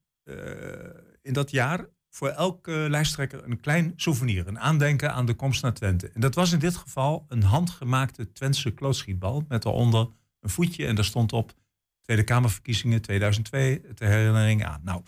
in 1.23 1.33
dat 1.33 1.51
jaar 1.51 1.87
voor 2.09 2.29
elke 2.29 2.71
lijsttrekker 2.71 3.45
een 3.45 3.61
klein 3.61 3.93
souvenir. 3.97 4.47
Een 4.47 4.59
aandenken 4.59 5.13
aan 5.13 5.27
de 5.27 5.35
komst 5.35 5.63
naar 5.63 5.75
Twente. 5.75 6.09
En 6.09 6.21
dat 6.21 6.35
was 6.35 6.53
in 6.53 6.59
dit 6.59 6.77
geval 6.77 7.25
een 7.29 7.43
handgemaakte 7.43 8.33
Twentse 8.33 8.71
klootschietbal. 8.71 9.45
Met 9.49 9.63
daaronder 9.63 10.09
een 10.43 10.51
voetje 10.51 10.87
en 10.87 10.95
daar 10.95 11.05
stond 11.05 11.33
op 11.33 11.55
Tweede 12.03 12.25
Kamerverkiezingen 12.25 13.03
2002 13.03 13.95
ter 13.95 14.09
herinnering 14.09 14.65
aan. 14.65 14.81
Nou, 14.85 15.03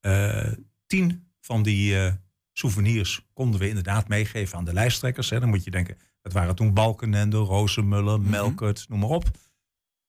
eh, 0.00 0.52
tien 0.86 1.32
van 1.40 1.62
die 1.62 1.98
eh, 1.98 2.12
souvenirs 2.52 3.26
konden 3.32 3.60
we 3.60 3.68
inderdaad 3.68 4.08
meegeven 4.08 4.58
aan 4.58 4.64
de 4.64 4.72
lijsttrekkers. 4.72 5.30
Hè. 5.30 5.40
Dan 5.40 5.48
moet 5.48 5.64
je 5.64 5.70
denken, 5.70 5.98
dat 6.22 6.32
waren 6.32 6.54
toen 6.54 6.74
Balkenende, 6.74 7.36
Rozenmuller, 7.36 8.20
Melkert, 8.20 8.88
noem 8.88 8.98
maar 8.98 9.08
op. 9.08 9.30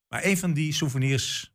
Maar 0.08 0.26
een 0.26 0.38
van 0.38 0.54
die 0.54 0.74
souvenirs 0.74 1.54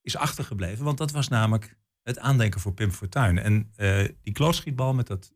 is 0.00 0.16
achtergebleven, 0.16 0.84
want 0.84 0.98
dat 0.98 1.10
was 1.10 1.28
namelijk 1.28 1.78
het 2.02 2.18
aandenken 2.18 2.60
voor 2.60 2.72
Pim 2.72 2.90
Fortuyn. 2.90 3.38
En 3.38 3.72
eh, 3.76 4.08
die 4.20 4.32
klootschietbal 4.32 4.94
met 4.94 5.06
dat 5.06 5.32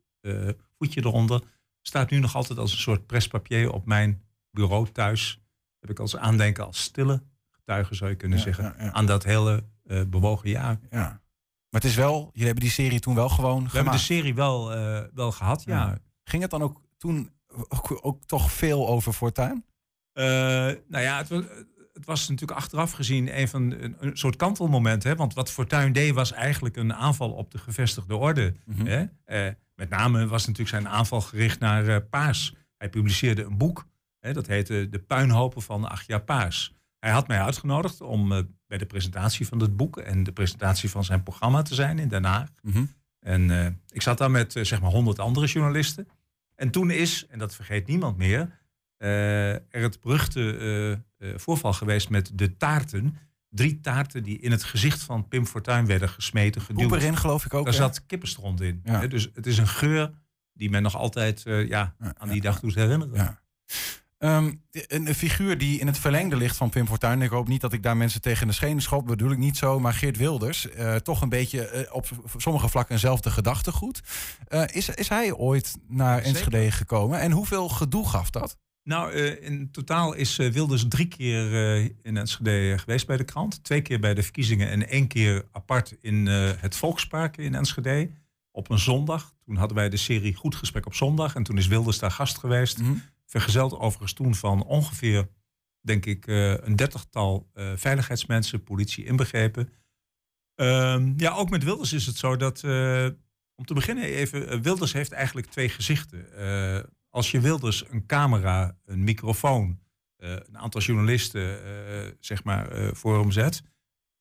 voetje 0.77 1.05
eronder 1.05 1.43
staat 1.81 2.09
nu 2.09 2.19
nog 2.19 2.35
altijd 2.35 2.59
als 2.59 2.71
een 2.71 2.77
soort 2.77 3.05
prespapier 3.05 3.71
op 3.71 3.85
mijn 3.85 4.23
bureau 4.51 4.91
thuis. 4.91 5.41
Heb 5.79 5.89
ik 5.89 5.99
als 5.99 6.17
aandenken 6.17 6.65
als 6.65 6.81
stille 6.83 7.21
getuige, 7.49 7.95
zou 7.95 8.09
je 8.09 8.15
kunnen 8.15 8.37
Ja, 8.37 8.43
zeggen, 8.43 8.75
ja, 8.77 8.91
aan 8.91 9.05
dat 9.05 9.23
hele 9.23 9.63
eh, 9.85 10.01
bewogen 10.07 10.49
jaar. 10.49 10.79
Ja. 10.89 11.21
Maar 11.69 11.81
het 11.81 11.89
is 11.89 11.95
wel, 11.95 12.29
jullie 12.31 12.45
hebben 12.45 12.63
die 12.63 12.73
serie 12.73 12.99
toen 12.99 13.15
wel 13.15 13.29
gewoon 13.29 13.55
We 13.55 13.61
hebben 13.61 13.79
de 13.79 13.83
gemaakt. 13.83 13.99
serie 14.03 14.35
wel, 14.35 14.73
eh, 14.73 15.03
wel 15.13 15.31
gehad, 15.31 15.63
ja. 15.63 15.97
Ging 16.23 16.41
het 16.41 16.51
dan 16.51 16.61
ook 16.61 16.81
toen 16.97 17.31
ook, 17.67 17.99
ook 18.01 18.23
toch 18.25 18.51
veel 18.51 18.87
over 18.87 19.13
Fortuyn? 19.13 19.65
Eh, 20.13 20.25
nou 20.87 21.03
ja, 21.03 21.17
het 21.17 21.27
was, 21.29 21.43
het 21.93 22.05
was 22.05 22.29
natuurlijk 22.29 22.59
achteraf 22.59 22.91
gezien 22.91 23.39
een 23.39 23.47
van 23.47 23.71
een, 23.71 23.95
een 23.99 24.17
soort 24.17 24.35
kantelmoment. 24.35 25.03
Hè? 25.03 25.15
Want 25.15 25.33
wat 25.33 25.51
Fortuyn 25.51 25.93
deed 25.93 26.13
was 26.13 26.31
eigenlijk 26.31 26.75
een 26.75 26.93
aanval 26.93 27.31
op 27.31 27.51
de 27.51 27.57
gevestigde 27.57 28.15
orde. 28.15 28.55
Mhm. 28.65 29.07
Hè? 29.25 29.51
Met 29.75 29.89
name 29.89 30.27
was 30.27 30.41
natuurlijk 30.41 30.69
zijn 30.69 30.87
aanval 30.87 31.21
gericht 31.21 31.59
naar 31.59 32.01
Paas. 32.01 32.55
Hij 32.77 32.89
publiceerde 32.89 33.43
een 33.43 33.57
boek, 33.57 33.87
hè? 34.19 34.33
dat 34.33 34.47
heette 34.47 34.87
De 34.89 34.99
puinhopen 34.99 35.61
van 35.61 35.89
Achja 35.89 36.17
Paas. 36.17 36.73
Hij 36.99 37.11
had 37.11 37.27
mij 37.27 37.41
uitgenodigd 37.41 38.01
om 38.01 38.31
eh, 38.31 38.43
bij 38.67 38.77
de 38.77 38.85
presentatie 38.85 39.47
van 39.47 39.59
het 39.59 39.77
boek 39.77 39.97
en 39.97 40.23
de 40.23 40.31
presentatie 40.31 40.89
van 40.89 41.03
zijn 41.03 41.23
programma 41.23 41.61
te 41.61 41.75
zijn 41.75 41.99
in 41.99 42.07
Den 42.07 42.23
Haag. 42.23 42.49
Mhm. 42.61 42.85
En 43.19 43.51
eh, 43.51 43.67
ik 43.89 44.01
zat 44.01 44.17
daar 44.17 44.31
met 44.31 44.55
eh, 44.55 44.63
zeg 44.63 44.81
maar 44.81 44.91
honderd 44.91 45.19
andere 45.19 45.45
journalisten. 45.45 46.07
En 46.55 46.69
toen 46.69 46.91
is, 46.91 47.25
en 47.29 47.39
dat 47.39 47.55
vergeet 47.55 47.87
niemand 47.87 48.17
meer, 48.17 48.57
er 48.97 49.81
het 49.81 49.99
beruchte 50.01 51.01
voorval 51.35 51.73
geweest 51.73 52.09
met 52.09 52.31
de 52.33 52.57
taarten. 52.57 53.17
Drie 53.49 53.79
taarten 53.79 54.23
die 54.23 54.39
in 54.39 54.51
het 54.51 54.63
gezicht 54.63 55.01
van 55.01 55.27
Pim 55.27 55.45
Fortuyn 55.45 55.85
werden 55.85 56.09
gesmeten, 56.09 56.61
geduwd. 56.61 56.87
Poep 56.87 56.97
erin 56.97 57.17
geloof 57.17 57.45
ik 57.45 57.53
ook. 57.53 57.65
Daar 57.65 57.73
hè? 57.73 57.79
zat 57.79 58.05
kippenstront 58.05 58.61
in. 58.61 58.81
Ja. 58.83 58.99
Hè, 58.99 59.07
Dus 59.07 59.29
het 59.33 59.47
is 59.47 59.57
een 59.57 59.67
geur 59.67 60.11
die 60.59 60.69
men 60.69 60.81
nog 60.81 60.95
altijd 60.95 61.45
eh, 61.45 61.67
ja, 61.67 61.95
aan 62.17 62.29
die 62.29 62.41
dag 62.41 62.59
doet 62.59 62.75
herinneren. 62.75 63.15
Ja. 63.15 63.41
Ehm, 64.19 64.51
een, 64.71 65.07
een 65.07 65.15
figuur 65.15 65.57
die 65.57 65.79
in 65.79 65.87
het 65.87 65.97
verlengde 65.97 66.35
ligt 66.35 66.57
van 66.57 66.69
Pim 66.69 66.87
Fortuyn. 66.87 67.21
Ik 67.21 67.29
hoop 67.29 67.47
niet 67.47 67.61
dat 67.61 67.73
ik 67.73 67.83
daar 67.83 67.97
mensen 67.97 68.21
tegen 68.21 68.47
de 68.47 68.53
schenen 68.53 68.81
schop. 68.81 69.05
bedoel 69.05 69.31
ik 69.31 69.37
niet 69.37 69.57
zo. 69.57 69.79
Maar 69.79 69.93
Geert 69.93 70.17
Wilders, 70.17 70.69
eh, 70.69 70.95
toch 70.95 71.21
een 71.21 71.29
beetje 71.29 71.67
eh, 71.67 71.95
op 71.95 72.07
sommige 72.37 72.69
vlakken 72.69 72.93
eenzelfde 72.93 73.31
gedachtegoed. 73.31 74.01
Eh, 74.47 74.63
is, 74.71 74.89
is 74.89 75.09
hij 75.09 75.33
ooit 75.33 75.77
naar 75.87 76.21
Enschede 76.21 76.71
gekomen? 76.71 77.19
En 77.19 77.31
hoeveel 77.31 77.69
gedoe 77.69 78.07
gaf 78.07 78.29
dat? 78.29 78.57
Nou, 78.83 79.13
in 79.21 79.71
totaal 79.71 80.13
is 80.13 80.35
Wilders 80.35 80.85
drie 80.87 81.07
keer 81.07 81.53
in 82.01 82.17
Enschede 82.17 82.77
geweest 82.77 83.07
bij 83.07 83.17
de 83.17 83.23
krant. 83.23 83.63
Twee 83.63 83.81
keer 83.81 83.99
bij 83.99 84.13
de 84.13 84.23
verkiezingen 84.23 84.69
en 84.69 84.89
één 84.89 85.07
keer 85.07 85.45
apart 85.51 85.97
in 86.01 86.25
het 86.27 86.75
Volkspark 86.75 87.37
in 87.37 87.55
Enschede. 87.55 88.09
Op 88.51 88.69
een 88.69 88.79
zondag. 88.79 89.33
Toen 89.45 89.55
hadden 89.55 89.77
wij 89.77 89.89
de 89.89 89.97
serie 89.97 90.35
Goed 90.35 90.55
Gesprek 90.55 90.85
op 90.85 90.95
zondag. 90.95 91.35
En 91.35 91.43
toen 91.43 91.57
is 91.57 91.67
Wilders 91.67 91.99
daar 91.99 92.11
gast 92.11 92.37
geweest. 92.37 92.79
Vergezeld 93.29 93.73
overigens 93.73 94.13
toen 94.13 94.35
van 94.35 94.63
ongeveer, 94.63 95.29
denk 95.81 96.05
ik, 96.05 96.27
eh, 96.27 96.57
een 96.57 96.75
dertigtal 96.75 97.49
eh, 97.53 97.71
veiligheidsmensen, 97.75 98.63
politie 98.63 99.05
inbegrepen. 99.05 99.69
Ehm, 100.55 101.13
ja, 101.17 101.33
ook 101.33 101.49
met 101.49 101.63
Wilders 101.63 101.93
is 101.93 102.05
het 102.05 102.17
zo 102.17 102.35
dat, 102.35 102.63
eh, 102.63 103.07
om 103.55 103.65
te 103.65 103.73
beginnen 103.73 104.03
even, 104.03 104.61
Wilders 104.61 104.93
heeft 104.93 105.11
eigenlijk 105.11 105.47
twee 105.47 105.69
gezichten. 105.69 106.25
Als 107.09 107.31
je 107.31 107.39
Wilders 107.39 107.89
een 107.89 108.05
camera, 108.05 108.77
een 108.85 109.03
microfoon, 109.03 109.79
een 110.17 110.57
aantal 110.57 110.81
journalisten, 110.81 111.59
zeg 112.19 112.43
maar, 112.43 112.95
voor 112.95 113.19
hem 113.19 113.31
zet, 113.31 113.63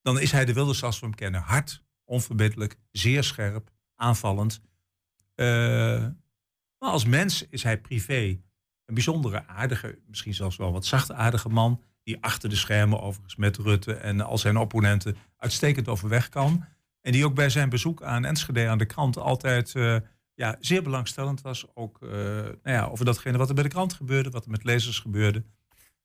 dan 0.03 0.21
is 0.21 0.33
hij 0.33 0.45
de 0.45 0.53
Wilders 0.53 0.79
zoals 0.79 1.01
we 1.01 1.07
hem 1.07 1.15
kennen. 1.15 1.41
Hard, 1.41 1.85
onverbiddelijk, 2.05 2.77
zeer 2.91 3.25
scherp, 3.25 3.71
aanvallend. 3.95 4.61
Maar 6.79 6.91
als 6.91 7.05
mens 7.05 7.47
is 7.49 7.63
hij 7.63 7.81
privé 7.81 8.41
een 8.89 8.95
bijzondere, 8.95 9.47
aardige, 9.47 9.99
misschien 10.07 10.35
zelfs 10.35 10.57
wel 10.57 10.73
wat 10.73 10.87
zachtaardige 10.87 11.49
man. 11.49 11.83
Die 12.03 12.19
achter 12.21 12.49
de 12.49 12.57
schermen 12.57 13.01
overigens 13.01 13.37
met 13.37 13.57
Rutte 13.57 13.95
en 13.95 14.21
al 14.21 14.39
zijn 14.39 14.57
opponenten 14.57 15.17
uitstekend 15.37 15.89
overweg 15.89 16.29
kan. 16.29 16.65
En 17.01 17.13
die 17.13 17.25
ook 17.25 17.35
bij 17.35 17.51
zijn 17.51 17.69
bezoek 17.69 18.03
aan 18.03 18.25
Enschede 18.25 18.69
aan 18.69 18.79
de 18.79 18.87
krant 18.87 19.19
altijd 19.19 19.75
eh, 19.75 19.97
ja, 20.35 20.57
zeer 20.61 20.83
belangstellend 20.83 21.41
was. 21.41 21.67
Ook 21.75 22.03
eh, 22.03 22.11
nou 22.11 22.53
ja, 22.63 22.85
over 22.85 23.05
datgene 23.05 23.39
wat 23.39 23.49
er 23.49 23.55
bij 23.55 23.63
de 23.63 23.69
krant 23.69 23.93
gebeurde, 23.93 24.31
wat 24.31 24.45
er 24.45 24.51
met 24.51 24.65
lezers 24.65 24.99
gebeurde. 24.99 25.45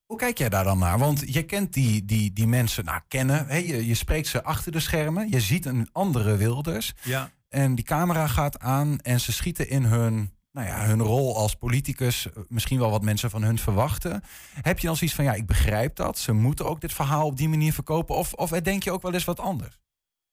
Hoe 0.05 0.17
kijk 0.17 0.37
jij 0.37 0.49
daar 0.49 0.63
dan 0.63 0.79
naar? 0.79 0.97
Want 0.99 1.33
je 1.33 1.43
kent 1.43 1.73
die, 1.73 2.05
die, 2.05 2.33
die 2.33 2.47
mensen, 2.47 2.85
nou 2.85 3.01
kennen, 3.07 3.47
hè? 3.47 3.57
Je, 3.57 3.87
je 3.87 3.93
spreekt 3.93 4.27
ze 4.27 4.43
achter 4.43 4.71
de 4.71 4.79
schermen. 4.79 5.29
Je 5.29 5.39
ziet 5.39 5.65
een 5.65 5.89
andere 5.91 6.35
Wilders. 6.37 6.93
Ja. 7.03 7.31
En 7.49 7.75
die 7.75 7.85
camera 7.85 8.27
gaat 8.27 8.59
aan 8.59 8.99
en 8.99 9.19
ze 9.19 9.31
schieten 9.31 9.69
in 9.69 9.83
hun, 9.83 10.32
nou 10.53 10.67
ja, 10.67 10.85
hun 10.85 11.01
rol 11.01 11.37
als 11.37 11.55
politicus. 11.55 12.31
eh, 12.31 12.43
Misschien 12.47 12.79
wel 12.79 12.89
wat 12.91 13.03
mensen 13.03 13.29
van 13.29 13.43
hun 13.43 13.57
verwachten. 13.59 14.21
Heb 14.61 14.79
je 14.79 14.87
dan 14.87 14.95
zoiets 14.95 15.15
van, 15.15 15.25
ja, 15.25 15.33
ik 15.33 15.45
begrijp 15.45 15.95
dat. 15.95 16.17
Ze 16.17 16.31
moeten 16.33 16.65
ook 16.65 16.81
dit 16.81 16.93
verhaal 16.93 17.25
op 17.25 17.37
die 17.37 17.49
manier 17.49 17.73
verkopen. 17.73 18.15
Of, 18.15 18.33
of 18.33 18.49
denk 18.49 18.83
je 18.83 18.91
ook 18.91 19.01
wel 19.01 19.13
eens 19.13 19.23
wat 19.25 19.39
anders? 19.39 19.79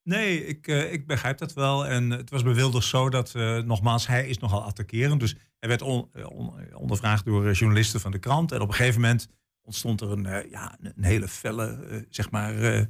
Nee, 0.03 0.47
ik, 0.47 0.67
eh, 0.67 0.93
ik 0.93 1.07
begrijp 1.07 1.39
dat 1.39 1.53
wel. 1.53 1.87
En 1.87 2.11
het 2.11 2.31
was 2.31 2.43
bij 2.43 2.55
Wilders 2.55 2.89
zo 2.89 3.09
dat, 3.11 3.35
eh, 3.35 3.59
nogmaals, 3.59 4.07
hij 4.07 4.29
is 4.29 4.39
nogal 4.39 4.63
attackerend. 4.63 5.21
Dus 5.21 5.35
hij 5.59 5.69
werd 5.69 5.83
on- 5.83 6.09
on- 6.29 6.75
ondervraagd 6.75 7.25
door 7.25 7.53
journalisten 7.53 8.01
van 8.01 8.11
de 8.11 8.19
krant. 8.19 8.53
En 8.53 8.61
op 8.61 8.69
een 8.69 8.75
gegeven 8.75 9.01
moment 9.01 9.29
ontstond 9.63 10.01
er 10.01 10.11
een, 10.11 10.49
ja, 10.51 10.77
een 10.81 11.05
hele 11.05 11.29
felle, 11.29 12.05
zeg 12.11 12.31
maar, 12.31 12.87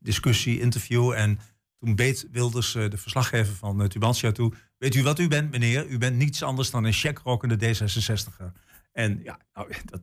discussie, 0.00 0.60
interview. 0.60 1.12
En 1.12 1.38
toen 1.78 1.94
beet 1.94 2.26
Wilders 2.30 2.72
de 2.72 2.96
verslaggever 2.96 3.54
van 3.54 3.88
Tubantia 3.88 4.32
toe. 4.32 4.52
Weet 4.80 4.94
u 4.94 5.02
wat 5.02 5.18
u 5.18 5.28
bent, 5.28 5.50
meneer? 5.50 5.86
U 5.86 5.98
bent 5.98 6.16
niets 6.16 6.42
anders 6.42 6.70
dan 6.70 6.84
een 6.84 6.92
checkrokende 6.92 7.56
D66er. 7.56 8.52
En 8.92 9.20
ja, 9.22 9.38
nou, 9.54 9.72
dat, 9.90 10.00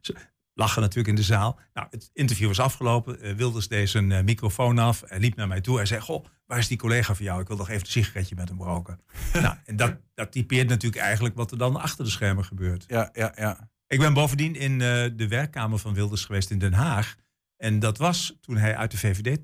ze 0.00 0.14
lachen 0.54 0.82
natuurlijk 0.82 1.08
in 1.08 1.14
de 1.14 1.22
zaal. 1.22 1.58
Nou, 1.72 1.86
het 1.90 2.10
interview 2.12 2.46
was 2.46 2.60
afgelopen. 2.60 3.20
Eh, 3.20 3.34
Wilders 3.34 3.68
deed 3.68 3.90
zijn 3.90 4.12
eh, 4.12 4.22
microfoon 4.22 4.78
af. 4.78 5.02
Hij 5.06 5.18
liep 5.18 5.36
naar 5.36 5.48
mij 5.48 5.60
toe. 5.60 5.76
Hij 5.76 5.86
zei, 5.86 6.00
goh, 6.00 6.24
waar 6.46 6.58
is 6.58 6.68
die 6.68 6.78
collega 6.78 7.14
van 7.14 7.24
jou? 7.24 7.40
Ik 7.40 7.48
wil 7.48 7.56
nog 7.56 7.68
even 7.68 7.80
een 7.80 7.90
sigaretje 7.90 8.34
met 8.34 8.48
hem 8.48 8.62
roken. 8.62 9.00
nou, 9.32 9.56
en 9.64 9.76
dat, 9.76 9.96
dat 10.14 10.32
typeert 10.32 10.68
natuurlijk 10.68 11.02
eigenlijk 11.02 11.34
wat 11.34 11.50
er 11.50 11.58
dan 11.58 11.76
achter 11.76 12.04
de 12.04 12.10
schermen 12.10 12.44
gebeurt. 12.44 12.84
Ja, 12.88 13.10
ja, 13.12 13.32
ja. 13.36 13.70
Ik 13.86 13.98
ben 13.98 14.14
bovendien 14.14 14.54
in 14.54 14.72
eh, 14.72 15.04
de 15.16 15.28
werkkamer 15.28 15.78
van 15.78 15.94
Wilders 15.94 16.24
geweest 16.24 16.50
in 16.50 16.58
Den 16.58 16.72
Haag. 16.72 17.16
En 17.56 17.78
dat 17.78 17.98
was 17.98 18.38
toen 18.40 18.56
hij 18.56 18.76
uit 18.76 18.90
de 18.90 18.98
VVD 18.98 19.38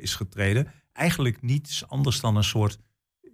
is 0.00 0.14
getreden. 0.14 0.72
Eigenlijk 0.92 1.42
niets 1.42 1.88
anders 1.88 2.20
dan 2.20 2.36
een 2.36 2.44
soort 2.44 2.78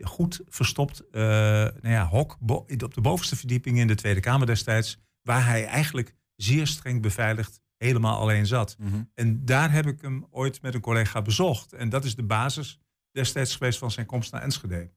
goed 0.03 0.41
verstopt 0.49 1.09
eh, 1.11 1.23
nou 1.23 1.89
ja, 1.89 2.07
hok 2.07 2.39
op 2.83 2.95
de 2.95 3.01
bovenste 3.01 3.37
verdieping 3.37 3.79
in 3.79 3.87
de 3.87 3.95
Tweede 3.95 4.21
Kamer 4.21 4.47
destijds. 4.47 4.99
Waar 5.23 5.47
hij 5.47 5.67
eigenlijk 5.67 6.15
zeer 6.37 6.67
streng 6.67 7.03
beveiligd 7.03 7.61
helemaal 7.77 8.21
alleen 8.21 8.47
zat. 8.47 8.77
Mhm. 8.79 9.03
En 9.15 9.45
daar 9.45 9.73
heb 9.73 9.87
ik 9.87 10.01
hem 10.01 10.27
ooit 10.31 10.63
met 10.63 10.75
een 10.75 10.81
collega 10.81 11.23
bezocht. 11.23 11.73
En 11.73 11.89
dat 11.89 12.05
is 12.05 12.15
de 12.15 12.23
basis 12.23 12.81
destijds 13.13 13.57
geweest 13.57 13.79
van 13.79 13.91
zijn 13.91 14.07
komst 14.07 14.33
naar 14.33 14.43
Enschede. 14.43 14.91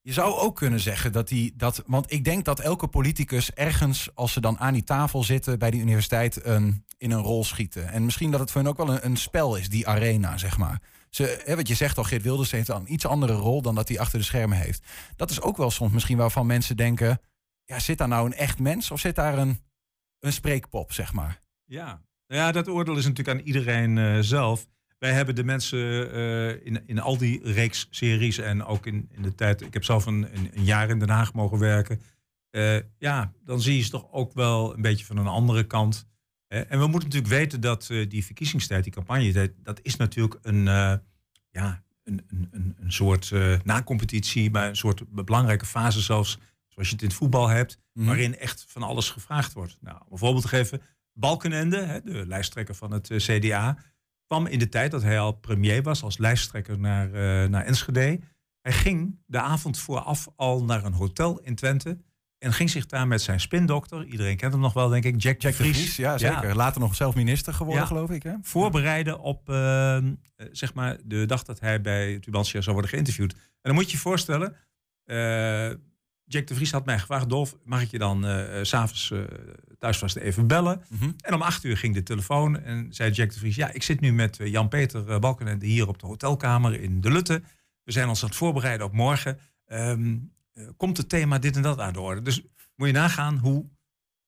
Je 0.00 0.12
zou 0.12 0.34
ook 0.34 0.56
kunnen 0.56 0.80
zeggen 0.80 1.12
dat 1.12 1.28
die 1.28 1.54
dat. 1.56 1.82
Want 1.86 2.12
ik 2.12 2.24
denk 2.24 2.44
dat 2.44 2.60
elke 2.60 2.88
politicus 2.88 3.52
ergens, 3.52 4.14
als 4.14 4.32
ze 4.32 4.40
dan 4.40 4.58
aan 4.58 4.72
die 4.72 4.84
tafel 4.84 5.24
zitten 5.24 5.58
bij 5.58 5.70
die 5.70 5.80
universiteit, 5.80 6.44
een, 6.44 6.83
in 6.98 7.10
een 7.10 7.22
rol 7.22 7.44
schieten. 7.44 7.88
En 7.88 8.04
misschien 8.04 8.30
dat 8.30 8.40
het 8.40 8.50
voor 8.50 8.60
hen 8.60 8.70
ook 8.70 8.76
wel 8.76 8.90
een, 8.90 9.04
een 9.04 9.16
spel 9.16 9.56
is, 9.56 9.68
die 9.68 9.88
arena, 9.88 10.36
zeg 10.38 10.58
maar. 10.58 10.80
Ze, 11.10 11.42
hè, 11.44 11.56
wat 11.56 11.68
je 11.68 11.74
zegt 11.74 11.98
al, 11.98 12.04
Geert 12.04 12.22
Wilders 12.22 12.50
heeft 12.50 12.68
een 12.68 12.92
iets 12.92 13.06
andere 13.06 13.32
rol 13.32 13.62
dan 13.62 13.74
dat 13.74 13.88
hij 13.88 13.98
achter 13.98 14.18
de 14.18 14.24
schermen 14.24 14.58
heeft. 14.58 14.86
Dat 15.16 15.30
is 15.30 15.40
ook 15.40 15.56
wel 15.56 15.70
soms 15.70 15.92
misschien 15.92 16.16
waarvan 16.16 16.46
mensen 16.46 16.76
denken: 16.76 17.20
ja, 17.64 17.78
zit 17.78 17.98
daar 17.98 18.08
nou 18.08 18.26
een 18.26 18.34
echt 18.34 18.58
mens 18.58 18.90
of 18.90 19.00
zit 19.00 19.14
daar 19.14 19.38
een, 19.38 19.60
een 20.20 20.32
spreekpop, 20.32 20.92
zeg 20.92 21.12
maar? 21.12 21.40
Ja. 21.64 22.02
Ja, 22.26 22.52
dat 22.52 22.68
oordeel 22.68 22.96
is 22.96 23.06
natuurlijk 23.06 23.38
aan 23.38 23.46
iedereen 23.46 23.98
eh, 23.98 24.18
zelf. 24.20 24.66
Wij 24.98 25.12
hebben 25.12 25.34
de 25.34 25.44
mensen 25.44 26.12
eh, 26.12 26.66
in, 26.66 26.82
in 26.86 26.98
al 26.98 27.16
die 27.16 27.52
reeks 27.52 27.86
series 27.90 28.38
en 28.38 28.64
ook 28.64 28.86
in, 28.86 29.08
in 29.10 29.22
de 29.22 29.34
tijd... 29.34 29.60
Ik 29.60 29.72
heb 29.72 29.84
zelf 29.84 30.06
een, 30.06 30.36
een, 30.36 30.50
een 30.54 30.64
jaar 30.64 30.90
in 30.90 30.98
Den 30.98 31.08
Haag 31.08 31.32
mogen 31.32 31.58
werken. 31.58 32.00
Eh, 32.50 32.76
ja, 32.98 33.32
dan 33.44 33.60
zie 33.60 33.76
je 33.76 33.82
ze 33.82 33.90
toch 33.90 34.12
ook 34.12 34.32
wel 34.32 34.74
een 34.74 34.82
beetje 34.82 35.04
van 35.04 35.16
een 35.16 35.26
andere 35.26 35.64
kant. 35.64 36.06
En 36.54 36.78
we 36.78 36.86
moeten 36.86 37.08
natuurlijk 37.08 37.34
weten 37.34 37.60
dat 37.60 37.88
eh, 37.90 38.08
die 38.08 38.24
verkiezingstijd, 38.24 38.84
die 38.84 38.92
campagnetijd... 38.92 39.52
dat 39.62 39.80
is 39.82 39.96
natuurlijk 39.96 40.38
een, 40.42 40.68
eh, 40.68 40.94
ja, 41.50 41.82
een, 42.04 42.24
een, 42.28 42.76
een, 42.80 42.92
soort 42.92 43.30
eh 43.32 43.60
na-competitie... 43.64 44.50
maar 44.50 44.68
een 44.68 44.76
soort 44.76 45.02
belangrijke 45.08 45.66
fase 45.66 46.00
zelfs, 46.00 46.38
zoals 46.68 46.88
je 46.88 46.94
het 46.94 47.02
in 47.02 47.08
het 47.08 47.16
voetbal 47.16 47.48
hebt... 47.48 47.78
Mhm. 47.92 48.06
waarin 48.06 48.38
echt 48.38 48.64
van 48.68 48.82
alles 48.82 49.10
gevraagd 49.10 49.52
wordt. 49.52 49.76
Nou, 49.80 49.96
om 49.96 50.12
een 50.12 50.18
voorbeeld 50.18 50.42
te 50.42 50.48
geven... 50.48 50.80
Balkenende, 51.16 51.76
hè, 51.76 52.02
de 52.02 52.26
lijsttrekker 52.26 52.74
van 52.74 52.90
het 52.90 53.10
CDA, 53.16 53.78
kwam 54.26 54.46
in 54.46 54.58
de 54.58 54.68
tijd 54.68 54.90
dat 54.90 55.02
hij 55.02 55.18
al 55.18 55.32
premier 55.32 55.82
was 55.82 56.02
als 56.02 56.18
lijsttrekker 56.18 56.78
naar, 56.78 57.08
naar 57.48 57.64
Enschede. 57.64 58.20
Hij 58.60 58.72
ging 58.72 59.18
de 59.26 59.40
avond 59.40 59.78
vooraf 59.78 60.28
al 60.36 60.64
naar 60.64 60.84
een 60.84 60.92
hotel 60.92 61.40
in 61.40 61.54
Twente 61.54 61.98
en 62.44 62.52
ging 62.52 62.70
zich 62.70 62.86
daar 62.86 63.06
met 63.06 63.22
zijn 63.22 63.40
spindokter, 63.40 64.04
iedereen 64.04 64.36
kent 64.36 64.52
hem 64.52 64.60
nog 64.60 64.72
wel 64.72 64.88
denk 64.88 65.04
ik, 65.04 65.22
Jack, 65.22 65.40
Jack 65.40 65.56
de 65.56 65.62
Vries, 65.62 65.96
ja 65.96 66.18
zeker. 66.18 66.56
Later 66.56 66.80
nog 66.80 66.94
zelf 66.94 67.14
minister 67.14 67.54
geworden, 67.54 67.82
Ja. 67.82 67.88
geloof 67.88 68.10
ik. 68.10 68.22
Hè? 68.22 68.32
voorbereiden 68.42 69.20
op 69.20 69.48
eh, 69.48 69.96
eh, 69.96 70.04
zeg 70.52 70.74
maar 70.74 70.96
de 71.04 71.26
dag 71.26 71.42
dat 71.42 71.60
hij 71.60 71.80
bij 71.80 72.18
Tubantia 72.18 72.60
zou 72.60 72.72
worden 72.72 72.90
geïnterviewd. 72.90 73.32
En 73.32 73.38
dan 73.62 73.74
moet 73.74 73.84
je 73.84 73.90
je 73.96 74.02
voorstellen, 74.02 74.56
eh, 75.04 75.68
Jack 76.24 76.46
de 76.46 76.54
Vries 76.54 76.72
had 76.72 76.84
mij 76.84 76.98
gevraagd, 76.98 77.28
Dolf, 77.28 77.56
mag 77.64 77.82
ik 77.82 77.90
je 77.90 77.98
dan 77.98 78.24
s 78.62 78.68
s'avonds 78.68 79.12
thuis 79.78 79.98
vast 79.98 80.16
even 80.16 80.46
bellen? 80.46 80.82
Mhm. 80.88 81.10
En 81.20 81.34
om 81.34 81.42
acht 81.42 81.64
uur 81.64 81.76
ging 81.76 81.94
de 81.94 82.02
telefoon 82.02 82.60
en 82.60 82.86
zei 82.90 83.10
Jack 83.10 83.32
de 83.32 83.38
Vries... 83.38 83.56
ja, 83.56 83.72
ik 83.72 83.82
zit 83.82 84.00
nu 84.00 84.12
met 84.12 84.38
Jan-Peter 84.42 85.18
Balkenende 85.20 85.66
hier 85.66 85.88
op 85.88 85.98
de 85.98 86.06
hotelkamer 86.06 86.80
in 86.80 87.00
De 87.00 87.10
Lutte. 87.10 87.42
We 87.84 87.92
zijn 87.92 88.08
ons 88.08 88.22
aan 88.22 88.28
het 88.28 88.38
voorbereiden 88.38 88.86
op 88.86 88.92
morgen. 88.92 89.38
Ehm, 89.66 90.16
eh, 90.54 90.68
komt 90.76 90.96
het 90.96 91.08
thema 91.08 91.38
dit 91.38 91.56
en 91.56 91.62
dat 91.62 91.78
aan 91.78 91.92
de 91.92 92.00
orde? 92.00 92.22
Dus 92.22 92.42
moet 92.74 92.86
je 92.86 92.92
nagaan 92.92 93.38
hoe, 93.38 93.70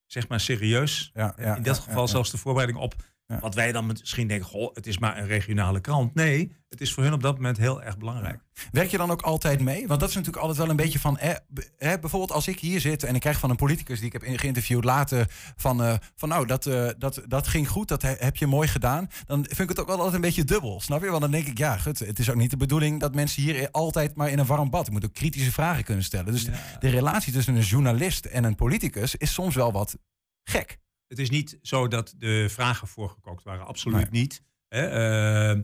zeg 0.06 0.28
maar, 0.28 0.40
serieus... 0.40 1.10
Ja, 1.14 1.34
ja, 1.38 1.56
in 1.56 1.62
dat 1.62 1.78
geval 1.78 2.08
zelfs 2.08 2.30
de 2.30 2.38
voorbereiding 2.38 2.84
op... 2.84 2.94
Ja. 3.28 3.38
wat 3.40 3.54
wij 3.54 3.72
dan 3.72 3.86
misschien 3.86 4.28
denken, 4.28 4.46
goh, 4.46 4.74
het 4.74 4.86
is 4.86 4.98
maar 4.98 5.18
een 5.18 5.26
regionale 5.26 5.80
krant. 5.80 6.14
Nee, 6.14 6.52
het 6.68 6.80
is 6.80 6.92
voor 6.92 7.02
hun 7.02 7.12
op 7.12 7.22
dat 7.22 7.34
moment 7.34 7.56
heel 7.56 7.82
erg 7.82 7.98
belangrijk. 7.98 8.40
Werk 8.72 8.90
je 8.90 8.96
dan 8.96 9.10
ook 9.10 9.22
altijd 9.22 9.60
mee? 9.60 9.86
Want 9.86 10.00
dat 10.00 10.08
is 10.08 10.14
natuurlijk 10.14 10.42
altijd 10.42 10.60
wel 10.60 10.70
een 10.70 10.76
beetje 10.76 10.98
van. 10.98 11.16
Hè, 11.18 11.98
bijvoorbeeld 11.98 12.32
als 12.32 12.48
ik 12.48 12.60
hier 12.60 12.80
zit 12.80 13.02
en 13.04 13.14
ik 13.14 13.20
krijg 13.20 13.38
van 13.38 13.50
een 13.50 13.56
politicus 13.56 13.98
die 13.98 14.06
ik 14.06 14.12
heb 14.12 14.22
geïnterviewd 14.38 14.84
later. 14.84 15.30
van, 15.56 15.82
eh, 15.82 15.94
van 16.14 16.28
nou, 16.28 16.46
dat, 16.46 16.66
eh, 16.66 16.88
dat, 16.98 17.22
dat 17.26 17.46
ging 17.46 17.68
goed, 17.68 17.88
dat 17.88 18.02
he- 18.02 18.14
heb 18.18 18.36
je 18.36 18.46
mooi 18.46 18.68
gedaan. 18.68 19.08
Dan 19.26 19.44
vind 19.44 19.60
ik 19.60 19.68
het 19.68 19.80
ook 19.80 19.86
wel 19.86 19.96
altijd 19.96 20.14
een 20.14 20.20
beetje 20.20 20.44
dubbel. 20.44 20.80
Snap 20.80 21.02
je? 21.02 21.08
Want 21.08 21.20
dan 21.20 21.30
denk 21.30 21.46
ik, 21.46 21.58
ja, 21.58 21.76
goed, 21.76 21.98
het 21.98 22.18
is 22.18 22.30
ook 22.30 22.36
niet 22.36 22.50
de 22.50 22.56
bedoeling 22.56 23.00
dat 23.00 23.14
mensen 23.14 23.42
hier 23.42 23.70
altijd 23.70 24.16
maar 24.16 24.30
in 24.30 24.38
een 24.38 24.46
warm 24.46 24.70
bad. 24.70 24.86
Je 24.86 24.92
moet 24.92 25.04
ook 25.04 25.14
kritische 25.14 25.52
vragen 25.52 25.84
kunnen 25.84 26.04
stellen. 26.04 26.32
Dus 26.32 26.44
de 26.78 26.88
relatie 26.88 27.32
tussen 27.32 27.54
een 27.56 27.62
journalist 27.62 28.24
en 28.24 28.44
een 28.44 28.54
politicus 28.54 29.14
is 29.16 29.32
soms 29.32 29.54
wel 29.54 29.72
wat 29.72 29.96
gek. 30.44 30.78
Het 31.08 31.18
is 31.18 31.30
niet 31.30 31.58
zo 31.62 31.88
dat 31.88 32.14
de 32.18 32.46
vragen 32.48 32.88
voorgekookt 32.88 33.42
waren. 33.42 33.66
Absoluut 33.66 34.10
Nee. 34.10 34.20
niet. 34.20 34.42
Hè? 34.68 34.86
Ehm, 34.86 35.62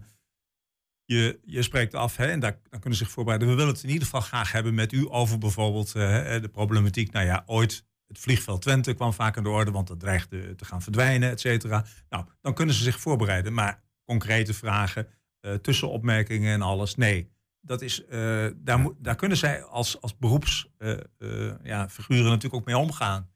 je, 1.04 1.40
je 1.44 1.62
spreekt 1.62 1.94
af 1.94 2.16
hè, 2.16 2.26
en 2.26 2.40
daar, 2.40 2.58
dan 2.70 2.80
kunnen 2.80 2.98
ze 2.98 3.04
zich 3.04 3.12
voorbereiden. 3.12 3.48
We 3.50 3.54
willen 3.54 3.72
het 3.72 3.82
in 3.82 3.88
ieder 3.88 4.04
geval 4.04 4.20
graag 4.20 4.52
hebben 4.52 4.74
met 4.74 4.92
u 4.92 5.06
over 5.10 5.38
bijvoorbeeld 5.38 5.94
eh, 5.94 6.40
de 6.40 6.48
problematiek. 6.52 7.12
Nou 7.12 7.26
ja, 7.26 7.42
ooit 7.46 7.84
het 8.06 8.18
vliegveld 8.18 8.62
Twente 8.62 8.94
kwam 8.94 9.12
vaak 9.12 9.36
aan 9.36 9.42
de 9.42 9.48
orde, 9.48 9.70
want 9.70 9.86
dat 9.88 10.00
dreigde 10.00 10.54
te 10.54 10.64
gaan 10.64 10.82
verdwijnen, 10.82 11.30
et 11.30 11.40
cetera. 11.40 11.84
Nou, 12.08 12.24
dan 12.40 12.54
kunnen 12.54 12.74
ze 12.74 12.82
zich 12.82 13.00
voorbereiden. 13.00 13.52
Maar 13.54 13.82
concrete 14.04 14.54
vragen, 14.54 15.08
eh, 15.40 15.54
tussenopmerkingen 15.54 16.52
en 16.52 16.62
alles, 16.62 16.94
nee. 16.94 17.30
Dat 17.60 17.82
is, 17.82 18.04
eh, 18.04 18.46
daar, 18.56 18.86
daar 18.98 19.16
kunnen 19.16 19.36
zij 19.36 19.62
als, 19.62 20.00
als 20.00 20.18
beroepsfiguren 20.18 21.60
ja, 21.62 21.88
natuurlijk 22.06 22.54
ook 22.54 22.64
mee 22.64 22.78
omgaan. 22.78 23.30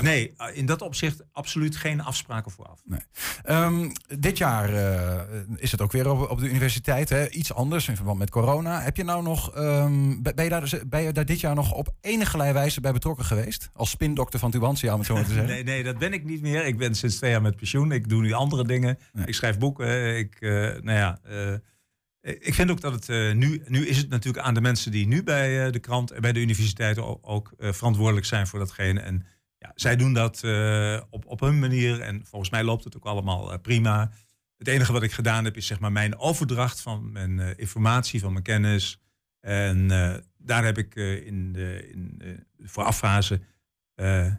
Dus 0.00 0.08
nee, 0.08 0.34
in 0.52 0.66
dat 0.66 0.82
opzicht 0.82 1.24
absoluut 1.32 1.76
geen 1.76 2.00
afspraken 2.00 2.50
vooraf. 2.50 2.80
Nee. 2.84 3.00
Ehm, 3.42 3.90
dit 4.18 4.38
jaar 4.38 4.74
eh, 4.74 5.40
is 5.56 5.72
het 5.72 5.80
ook 5.80 5.92
weer 5.92 6.10
op, 6.10 6.30
op 6.30 6.40
de 6.40 6.48
universiteit. 6.48 7.08
Hè? 7.08 7.28
Iets 7.30 7.54
anders 7.54 7.88
in 7.88 7.96
verband 7.96 8.18
met 8.18 8.30
corona. 8.30 8.80
Heb 8.80 8.96
je 8.96 9.04
nou 9.04 9.22
nog, 9.22 9.54
ehm, 9.54 10.22
ben, 10.22 10.44
je 10.44 10.50
daar, 10.50 10.60
dus- 10.60 10.86
ben 10.86 11.02
je 11.02 11.12
daar 11.12 11.24
dit 11.24 11.40
jaar 11.40 11.54
nog 11.54 11.72
op 11.72 11.94
enige 12.00 12.52
wijze 12.52 12.80
bij 12.80 12.92
betrokken 12.92 13.24
geweest? 13.24 13.70
Als 13.72 13.90
spindokter 13.90 14.38
van 14.38 14.50
Tubantia, 14.50 14.92
om 14.92 14.98
het 14.98 15.06
zo 15.06 15.14
maar 15.14 15.24
te 15.24 15.32
zeggen. 15.38 15.52
nee, 15.52 15.64
nee, 15.64 15.82
dat 15.82 15.98
ben 15.98 16.12
ik 16.12 16.24
niet 16.24 16.42
meer. 16.42 16.66
Ik 16.66 16.78
ben 16.78 16.94
sinds 16.94 17.16
twee 17.16 17.30
jaar 17.30 17.42
met 17.42 17.56
pensioen. 17.56 17.92
Ik 17.92 18.08
doe 18.08 18.22
nu 18.22 18.32
andere 18.32 18.64
dingen. 18.64 18.98
Ik 19.24 19.34
schrijf 19.34 19.58
boeken. 19.58 20.16
Ik, 20.16 20.36
eh, 20.40 20.50
nou 20.60 20.98
ja, 20.98 21.18
eh, 21.22 21.54
ik 22.20 22.54
vind 22.54 22.70
ook 22.70 22.80
dat 22.80 22.92
het 22.92 23.08
eh, 23.08 23.32
nu, 23.32 23.62
nu 23.66 23.86
is 23.86 23.96
het 23.96 24.08
natuurlijk 24.08 24.44
aan 24.46 24.54
de 24.54 24.60
mensen 24.60 24.90
die 24.90 25.06
nu 25.06 25.22
bij 25.22 25.70
de 25.70 25.78
krant 25.78 26.10
en 26.10 26.20
bij 26.20 26.32
de 26.32 26.40
universiteit 26.40 26.98
ook, 26.98 27.18
ook 27.22 27.52
verantwoordelijk 27.58 28.26
zijn 28.26 28.46
voor 28.46 28.58
datgene. 28.58 29.00
En 29.00 29.26
zij 29.74 29.96
doen 29.96 30.12
dat 30.12 30.42
op, 31.10 31.26
op 31.26 31.40
hun 31.40 31.58
manier 31.58 32.00
en 32.00 32.26
volgens 32.26 32.50
mij 32.50 32.64
loopt 32.64 32.84
het 32.84 32.96
ook 32.96 33.04
allemaal 33.04 33.58
prima. 33.58 34.10
Het 34.58 34.68
enige 34.68 34.92
wat 34.92 35.02
ik 35.02 35.12
gedaan 35.12 35.44
heb 35.44 35.56
is 35.56 35.66
zeg 35.66 35.80
maar 35.80 35.92
mijn 35.92 36.18
overdracht 36.18 36.80
van 36.80 37.12
mijn 37.12 37.56
informatie, 37.56 38.20
van 38.20 38.32
mijn 38.32 38.44
kennis. 38.44 39.00
En 39.40 39.88
daar 40.38 40.64
heb 40.64 40.78
ik 40.78 40.94
in 40.94 41.52
de 41.52 41.90
in, 41.92 42.20
vooraffase 42.58 43.40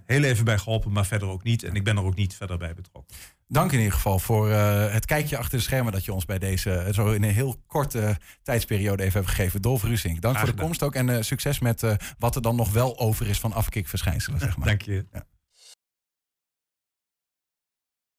heel 0.06 0.24
even 0.24 0.46
bij 0.46 0.58
geholpen, 0.58 0.92
maar 0.92 1.06
verder 1.06 1.28
ook 1.28 1.44
niet. 1.44 1.64
En 1.64 1.76
ik 1.76 1.84
ben 1.84 1.98
er 1.98 2.04
ook 2.04 2.16
niet 2.16 2.36
verder 2.36 2.58
bij 2.58 2.74
betrokken. 2.74 3.16
Dank 3.48 3.72
in 3.72 3.78
ieder 3.78 3.94
geval 3.94 4.20
voor 4.20 4.50
uh, 4.50 4.92
het 4.92 5.06
kijkje 5.06 5.38
achter 5.38 5.58
de 5.58 5.64
schermen 5.64 5.92
dat 5.92 6.06
je 6.06 6.14
ons 6.14 6.26
bij 6.26 6.40
deze 6.40 6.90
zo 6.92 7.12
in 7.12 7.24
een 7.24 7.34
heel 7.34 7.64
korte 7.68 8.18
tijdsperiode 8.44 9.04
even 9.04 9.20
hebt 9.20 9.34
gegeven. 9.34 9.62
Dolf 9.62 9.84
Rusink, 9.84 10.22
dank 10.22 10.38
voor 10.38 10.56
de 10.56 10.62
komst 10.62 10.84
ook 10.84 10.96
en 10.96 11.08
uh, 11.08 11.22
succes 11.22 11.60
met 11.60 11.84
wat 12.20 12.36
er 12.36 12.42
dan 12.42 12.56
nog 12.56 12.72
wel 12.72 13.00
over 13.00 13.28
is 13.28 13.40
van 13.40 13.54
afkikverschijnselen. 13.54 14.40
Zeg 14.40 14.58
maar. 14.58 14.68
Dank 14.68 14.82
je. 14.82 15.06
Ja. 15.14 15.26